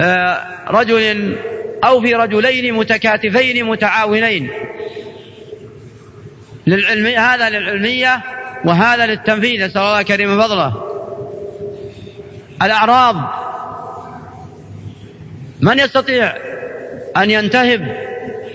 آه، 0.00 0.40
رجل 0.70 1.36
أو 1.84 2.00
في 2.00 2.14
رجلين 2.14 2.74
متكاتفين 2.74 3.64
متعاونين. 3.64 4.50
للعلم 6.66 7.06
هذا 7.06 7.50
للعلمية 7.50 8.20
وهذا 8.64 9.06
للتنفيذ 9.06 9.66
نسأل 9.66 9.82
الله 9.82 10.02
كريم 10.02 10.40
فضله. 10.42 10.72
الأعراض 12.62 13.16
من 15.60 15.78
يستطيع 15.78 16.34
أن 17.16 17.30
ينتهب 17.30 17.96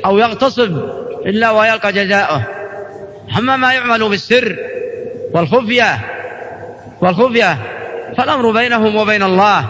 أو 0.05 0.17
يغتصب 0.17 0.77
إلا 1.25 1.51
ويلقى 1.51 1.93
جزاؤه؟ 1.93 2.43
أما 3.37 3.57
ما 3.57 3.73
يعمل 3.73 4.09
بالسر 4.09 4.57
والخفية 5.33 5.99
والخفية 7.01 7.57
فالأمر 8.17 8.51
بينهم 8.51 8.95
وبين 8.95 9.23
الله 9.23 9.69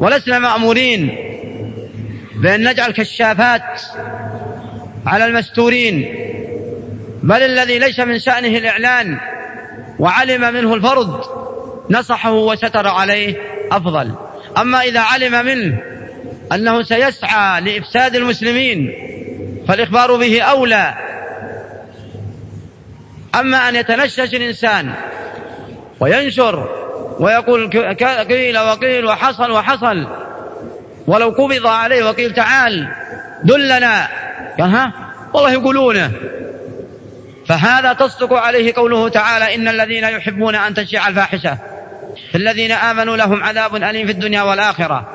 ولسنا 0.00 0.38
مأمورين 0.38 1.16
بأن 2.34 2.68
نجعل 2.68 2.90
كشافات 2.90 3.82
على 5.06 5.26
المستورين. 5.26 6.26
بل 7.26 7.42
الذي 7.42 7.78
ليس 7.78 8.00
من 8.00 8.18
شأنه 8.18 8.58
الإعلان 8.58 9.18
وعلم 9.98 10.54
منه 10.54 10.74
الفرض 10.74 11.20
نصحه 11.90 12.32
وستر 12.32 12.88
عليه 12.88 13.36
أفضل. 13.72 14.14
أما 14.58 14.80
إذا 14.80 15.00
علم 15.00 15.46
منه 15.46 15.82
أنه 16.52 16.82
سيسعى 16.82 17.60
لإفساد 17.60 18.16
المسلمين 18.16 18.92
فالإخبار 19.68 20.16
به 20.16 20.42
أولى. 20.42 20.94
أما 23.34 23.68
أن 23.68 23.76
يتنشش 23.76 24.34
الإنسان 24.34 24.92
وينشر 26.00 26.68
ويقول 27.20 27.70
قيل 28.28 28.58
وقيل 28.58 29.06
وحصل 29.06 29.50
وحصل 29.50 30.06
ولو 31.06 31.28
قبض 31.28 31.66
عليه 31.66 32.04
وقيل 32.04 32.34
تعال 32.34 32.88
دلنا. 33.44 34.08
قال 34.60 34.70
ها؟ 34.70 34.92
والله 35.34 35.52
يقولونه. 35.52 36.10
فهذا 37.48 37.92
تصدق 37.92 38.32
عليه 38.32 38.74
قوله 38.74 39.08
تعالى 39.08 39.54
إن 39.54 39.68
الذين 39.68 40.04
يحبون 40.04 40.54
أن 40.54 40.74
تشيع 40.74 41.08
الفاحشة 41.08 41.58
الذين 42.34 42.72
آمنوا 42.72 43.16
لهم 43.16 43.42
عذاب 43.42 43.76
أليم 43.76 44.06
في 44.06 44.12
الدنيا 44.12 44.42
والآخرة 44.42 45.08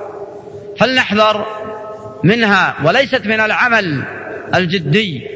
فلنحذر 0.80 1.46
منها 2.24 2.76
وليست 2.84 3.26
من 3.26 3.40
العمل 3.40 4.04
الجدي 4.56 5.28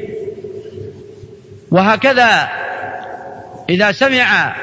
وهكذا 1.70 2.48
إذا 3.70 3.92
سمع 3.92 4.56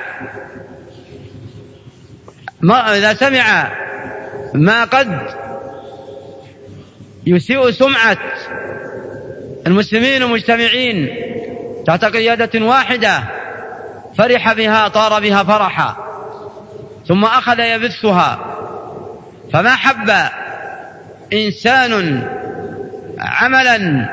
ما 2.62 2.98
إذا 2.98 3.14
سمع 3.14 3.72
ما 4.54 4.84
قد 4.84 5.22
يسيء 7.26 7.72
سمعة 7.72 8.18
المسلمين 9.68 10.24
المجتمعين 10.24 11.10
تحت 11.86 12.06
قيادة 12.06 12.66
واحدة 12.66 13.24
فرح 14.18 14.54
بها 14.54 14.88
طار 14.88 15.20
بها 15.20 15.44
فرحا 15.44 15.96
ثم 17.08 17.26
أخذ 17.26 17.60
يبثها. 17.60 18.40
فما 19.54 19.76
حب 19.76 20.12
إنسان 21.34 22.24
عملا 23.20 24.10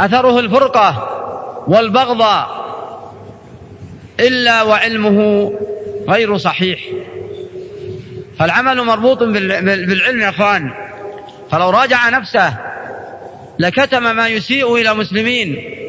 أثره 0.00 0.40
الفرقة 0.40 1.08
والبغض 1.66 2.22
إلا 4.20 4.62
وعلمه 4.62 5.52
غير 6.08 6.36
صحيح. 6.36 6.80
فالعمل 8.38 8.82
مربوط 8.82 9.22
بالعلم 9.22 10.20
يا 10.20 10.28
إخوان. 10.28 10.70
فلو 11.50 11.70
راجع 11.70 12.08
نفسه 12.08 12.54
لكتم 13.58 14.16
ما 14.16 14.28
يسيء 14.28 14.76
إلى 14.76 14.92
المسلمين 14.92 15.81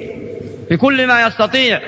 بكل 0.72 1.08
ما 1.08 1.28
يستطيع. 1.28 1.82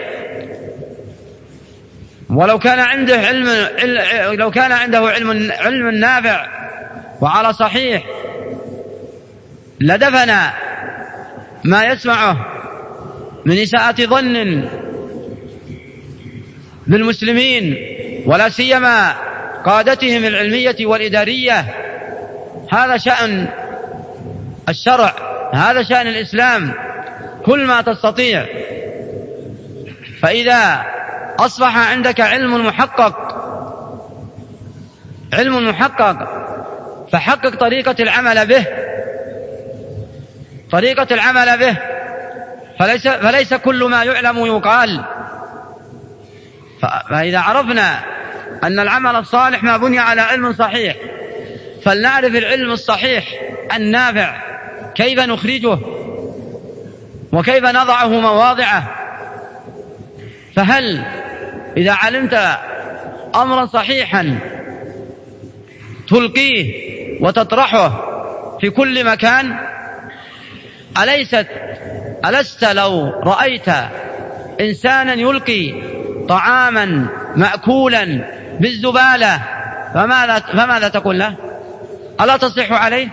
ولو 2.30 2.60
كان 2.60 2.80
عنده 2.80 3.18
علم 3.18 3.68
لو 4.40 4.52
كان 4.52 4.72
عنده 4.72 5.00
علم 5.00 5.52
علم 5.52 5.90
نافع 5.90 6.48
وعلى 7.22 7.54
صحيح 7.54 8.04
لدفن 9.82 10.36
ما 11.64 11.84
يسمعه 11.84 12.46
من 13.46 13.58
إساءة 13.58 14.06
ظن 14.06 14.70
بالمسلمين 16.88 17.78
ولا 18.26 18.50
سيما 18.50 19.14
قادتهم 19.66 20.26
العلمية 20.26 20.76
والإدارية. 20.82 21.66
هذا 22.72 22.98
شأن 22.98 23.48
الشرع 24.70 25.14
هذا 25.54 25.84
شأن 25.84 26.08
الإسلام. 26.08 26.74
كل 27.46 27.66
ما 27.66 27.82
تستطيع. 27.82 28.46
فإذا 30.22 30.86
أصبح 31.40 31.92
عندك 31.92 32.22
علم 32.22 32.66
محقق 32.66 33.36
علم 35.34 35.70
محقق 35.70 36.18
فحقق 37.12 37.56
طريقة 37.56 37.96
العمل 38.00 38.46
به. 38.46 38.66
طريقة 40.72 41.08
العمل 41.12 41.58
به. 41.58 41.78
فليس, 42.80 43.08
فليس 43.08 43.54
كل 43.54 43.84
ما 43.84 44.04
يعلم 44.04 44.46
يقال. 44.46 45.06
فإذا 47.10 47.40
عرفنا 47.40 48.00
أن 48.64 48.80
العمل 48.80 49.16
الصالح 49.16 49.64
ما 49.64 49.78
بني 49.78 50.00
على 50.00 50.22
علم 50.22 50.54
صحيح 50.54 50.96
فلنعرف 51.84 52.36
العلم 52.36 52.72
الصحيح 52.72 53.26
النافع 53.76 54.36
كيف 54.96 55.20
نخرجه. 55.20 55.78
وكيف 57.36 57.64
نضعه 57.64 58.08
مواضعه؟ 58.08 58.96
فهل 60.56 61.04
إذا 61.78 61.92
علمت 61.92 62.58
أمرا 63.36 63.66
صحيحا 63.66 64.40
تلقيه 66.08 66.74
وتطرحه 67.22 67.90
في 68.62 68.70
كل 68.70 69.06
مكان؟ 69.06 69.60
أليست 71.04 71.48
ألست 72.26 72.64
لو 72.64 73.10
رأيت 73.10 73.70
إنسانا 74.62 75.14
يلقي 75.14 75.74
طعاما 76.30 77.08
مأكولا 77.36 78.26
بالزبالة 78.60 79.42
فماذا, 79.94 80.40
فماذا 80.40 80.88
تقول 80.88 81.20
له؟ 81.20 81.36
ألا 82.22 82.38
تصح 82.38 82.72
عليه؟ 82.72 83.08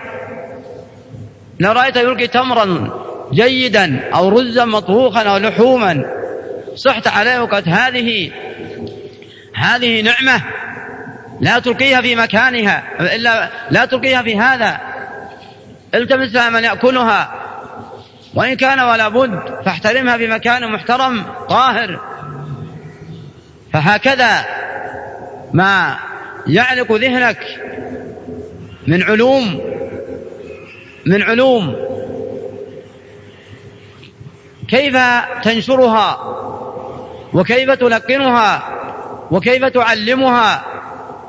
لو 1.60 1.72
رأيت 1.72 1.96
يلقي 1.96 2.26
تمرا 2.26 3.01
جيدا 3.32 4.10
أو 4.14 4.28
رزا 4.28 4.64
مطبوخا 4.64 5.22
أو 5.22 5.36
لحوما. 5.36 6.04
صحت 6.74 7.06
عليه 7.06 7.42
وقالت 7.42 7.68
هذه 7.68 8.30
هذه 9.54 10.02
نعمة 10.02 10.42
لا 11.40 11.58
تلقيها 11.58 12.00
في 12.00 12.16
مكانها 12.16 12.82
إلا 13.00 13.50
لا 13.70 13.84
تلقيها 13.84 14.22
في 14.22 14.38
هذا. 14.38 14.80
التمس 15.94 16.34
لها 16.34 16.50
من 16.50 16.64
يأكلها. 16.64 17.34
وإن 18.34 18.54
كان 18.54 18.80
ولا 18.80 19.08
بد 19.08 19.62
فاحترمها 19.64 20.16
في 20.16 20.26
مكان 20.26 20.72
محترم 20.72 21.24
طاهر. 21.48 22.00
فهكذا 23.72 24.44
ما 25.52 25.96
يعلق 26.46 26.92
ذهنك 26.92 27.38
من 28.86 29.02
علوم 29.02 29.60
من 31.06 31.22
علوم. 31.22 31.91
كيف 34.72 34.96
تنشرها؟ 35.42 36.18
وكيف 37.32 37.70
تلقنها؟ 37.70 38.62
وكيف 39.30 39.64
تعلمها؟ 39.64 40.64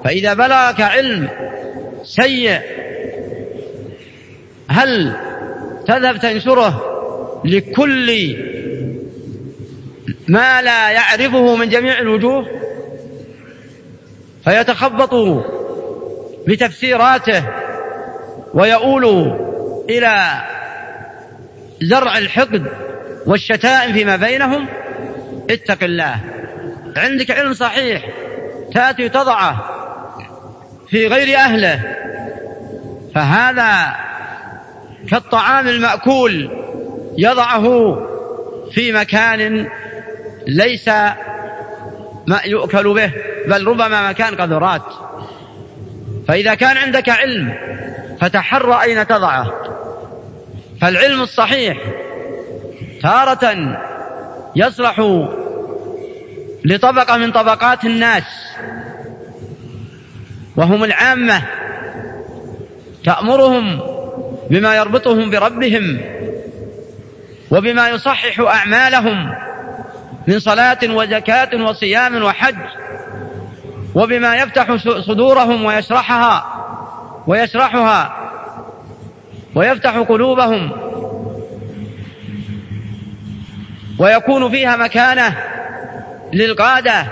فإذا 0.04 0.34
بلغك 0.34 0.82
علم 0.82 1.30
سيء 2.04 2.60
هل 4.68 5.16
تذهب 5.88 6.18
تنشره 6.18 6.84
لكل 7.46 8.38
ما 10.28 10.62
لا 10.62 10.89
يعرفه 10.91 11.56
من 11.56 11.70
جميع 11.70 12.00
الوجوه؟ 12.00 12.48
فيتخبط 14.44 15.44
بتفسيراته 16.48 17.44
ويؤول 18.54 19.06
إلى 19.89 20.41
زرع 21.82 22.18
الحقد 22.18 22.82
والشتائم 23.26 23.93
فيما 23.93 24.15
بينهم 24.15 24.67
اتق 25.49 25.84
الله. 25.84 26.15
عندك 26.97 27.32
علم 27.32 27.53
صحيح 27.53 28.09
تأتي 28.74 29.09
تضعه 29.09 29.69
في 30.89 31.07
غير 31.07 31.38
أهله. 31.38 31.82
فهذا 33.15 33.95
كالطعام 35.11 35.67
المأكول 35.67 36.49
يضعه 37.17 37.95
في 38.71 38.91
مكان 38.91 39.69
ليس 40.47 40.88
ما 42.28 42.39
يؤكل 42.45 42.93
به 42.93 43.11
بل 43.47 43.67
ربما 43.67 44.09
مكان 44.09 44.36
قذرات 44.36 44.82
فإذا 46.28 46.55
كان 46.55 46.78
عندك 46.78 47.09
علم 47.09 47.53
فتحرى 48.21 48.82
أين 48.82 49.07
تضعه. 49.07 49.53
فالعلم 50.82 51.21
الصحيح 51.21 51.78
تارة 53.04 53.78
يصلح 54.56 55.01
لطبقة 56.66 57.18
من 57.18 57.32
طبقات 57.32 57.86
الناس 57.86 58.24
وهم 60.58 60.84
العامة 60.84 61.41
تأمرهم 63.06 63.80
بما 64.49 64.76
يربطهم 64.76 65.30
بربهم 65.30 66.01
وبما 67.51 67.89
يصحح 67.89 68.39
أعمالهم 68.39 69.36
من 70.28 70.39
صلاة 70.39 70.80
وزكاة 70.84 71.64
وصيام 71.64 72.24
وحج 72.24 72.56
وبما 73.95 74.36
يفتح 74.36 74.76
صدورهم 74.99 75.66
ويشرحها 75.66 76.45
ويشرحها 77.28 78.30
ويفتح 79.56 79.97
قلوبهم 79.97 80.72
ويكون 84.00 84.52
فيها 84.52 84.76
مكانة 84.76 85.38
للقادة 86.34 87.06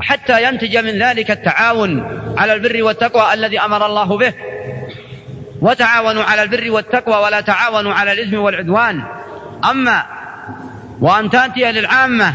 حتى 0.00 0.44
ينتج 0.44 0.76
من 0.76 1.02
ذلك 1.02 1.30
التعاون 1.30 2.20
على 2.38 2.52
البر 2.54 2.82
والتقوى 2.82 3.34
الذي 3.34 3.60
أمر 3.60 3.86
الله 3.86 4.18
به. 4.18 4.32
وتعاونوا 5.60 6.22
على 6.22 6.42
البر 6.42 6.70
والتقوى 6.70 7.16
ولا 7.16 7.40
تعاونوا 7.40 7.92
على 7.92 8.12
الإثم 8.12 8.38
والعدوان. 8.38 9.02
أما 9.70 10.02
وأن 11.00 11.30
تأتي 11.30 11.72
للعامه 11.72 12.34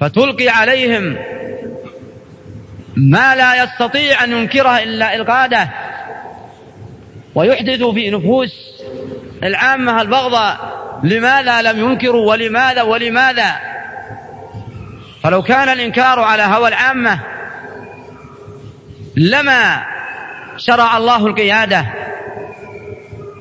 فتلقي 0.00 0.48
عليهم 0.48 1.16
ما 2.96 3.36
لا 3.36 3.64
يستطيع 3.64 4.24
أن 4.24 4.32
ينكره 4.32 4.78
إلا 4.78 5.16
القادة. 5.16 5.68
ويحدث 7.34 7.82
في 7.82 8.10
نفوس 8.10 8.54
العامة 9.42 10.02
البغضاء 10.02 10.78
لماذا 11.02 11.62
لم 11.62 11.78
ينكروا 11.78 12.30
ولماذا 12.30 12.82
ولماذا؟ 12.82 13.56
فلو 15.22 15.42
كان 15.42 15.68
الإنكار 15.68 16.20
على 16.20 16.42
هوى 16.42 16.68
العامة 16.68 17.20
لما 19.16 19.86
شرع 20.56 20.96
الله 20.96 21.26
القيادة 21.26 21.86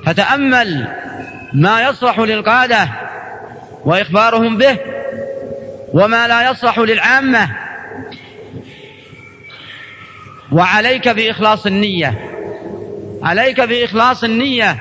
فتأمل 0.05 0.87
ما 1.53 1.81
يصلح 1.81 2.19
للقادة 2.19 2.89
وإخبارهم 3.85 4.57
به 4.57 4.77
وما 5.93 6.27
لا 6.27 6.51
يصلح 6.51 6.79
للعامة. 6.79 7.49
وعليك 10.51 11.09
بإخلاص 11.09 11.65
النية 11.65 12.13
عليك 13.23 13.61
بإخلاص 13.61 14.23
النية. 14.23 14.77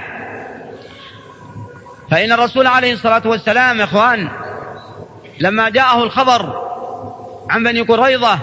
فإن 2.11 2.33
الرسول 2.33 2.67
عليه 2.67 2.93
الصلاة 2.93 3.23
والسلام 3.25 3.81
إخوان 3.81 4.29
لما 5.41 5.69
جاءه 5.69 6.03
الخبر 6.03 6.67
عن 7.51 7.63
بني 7.63 7.81
قريظة 7.81 8.39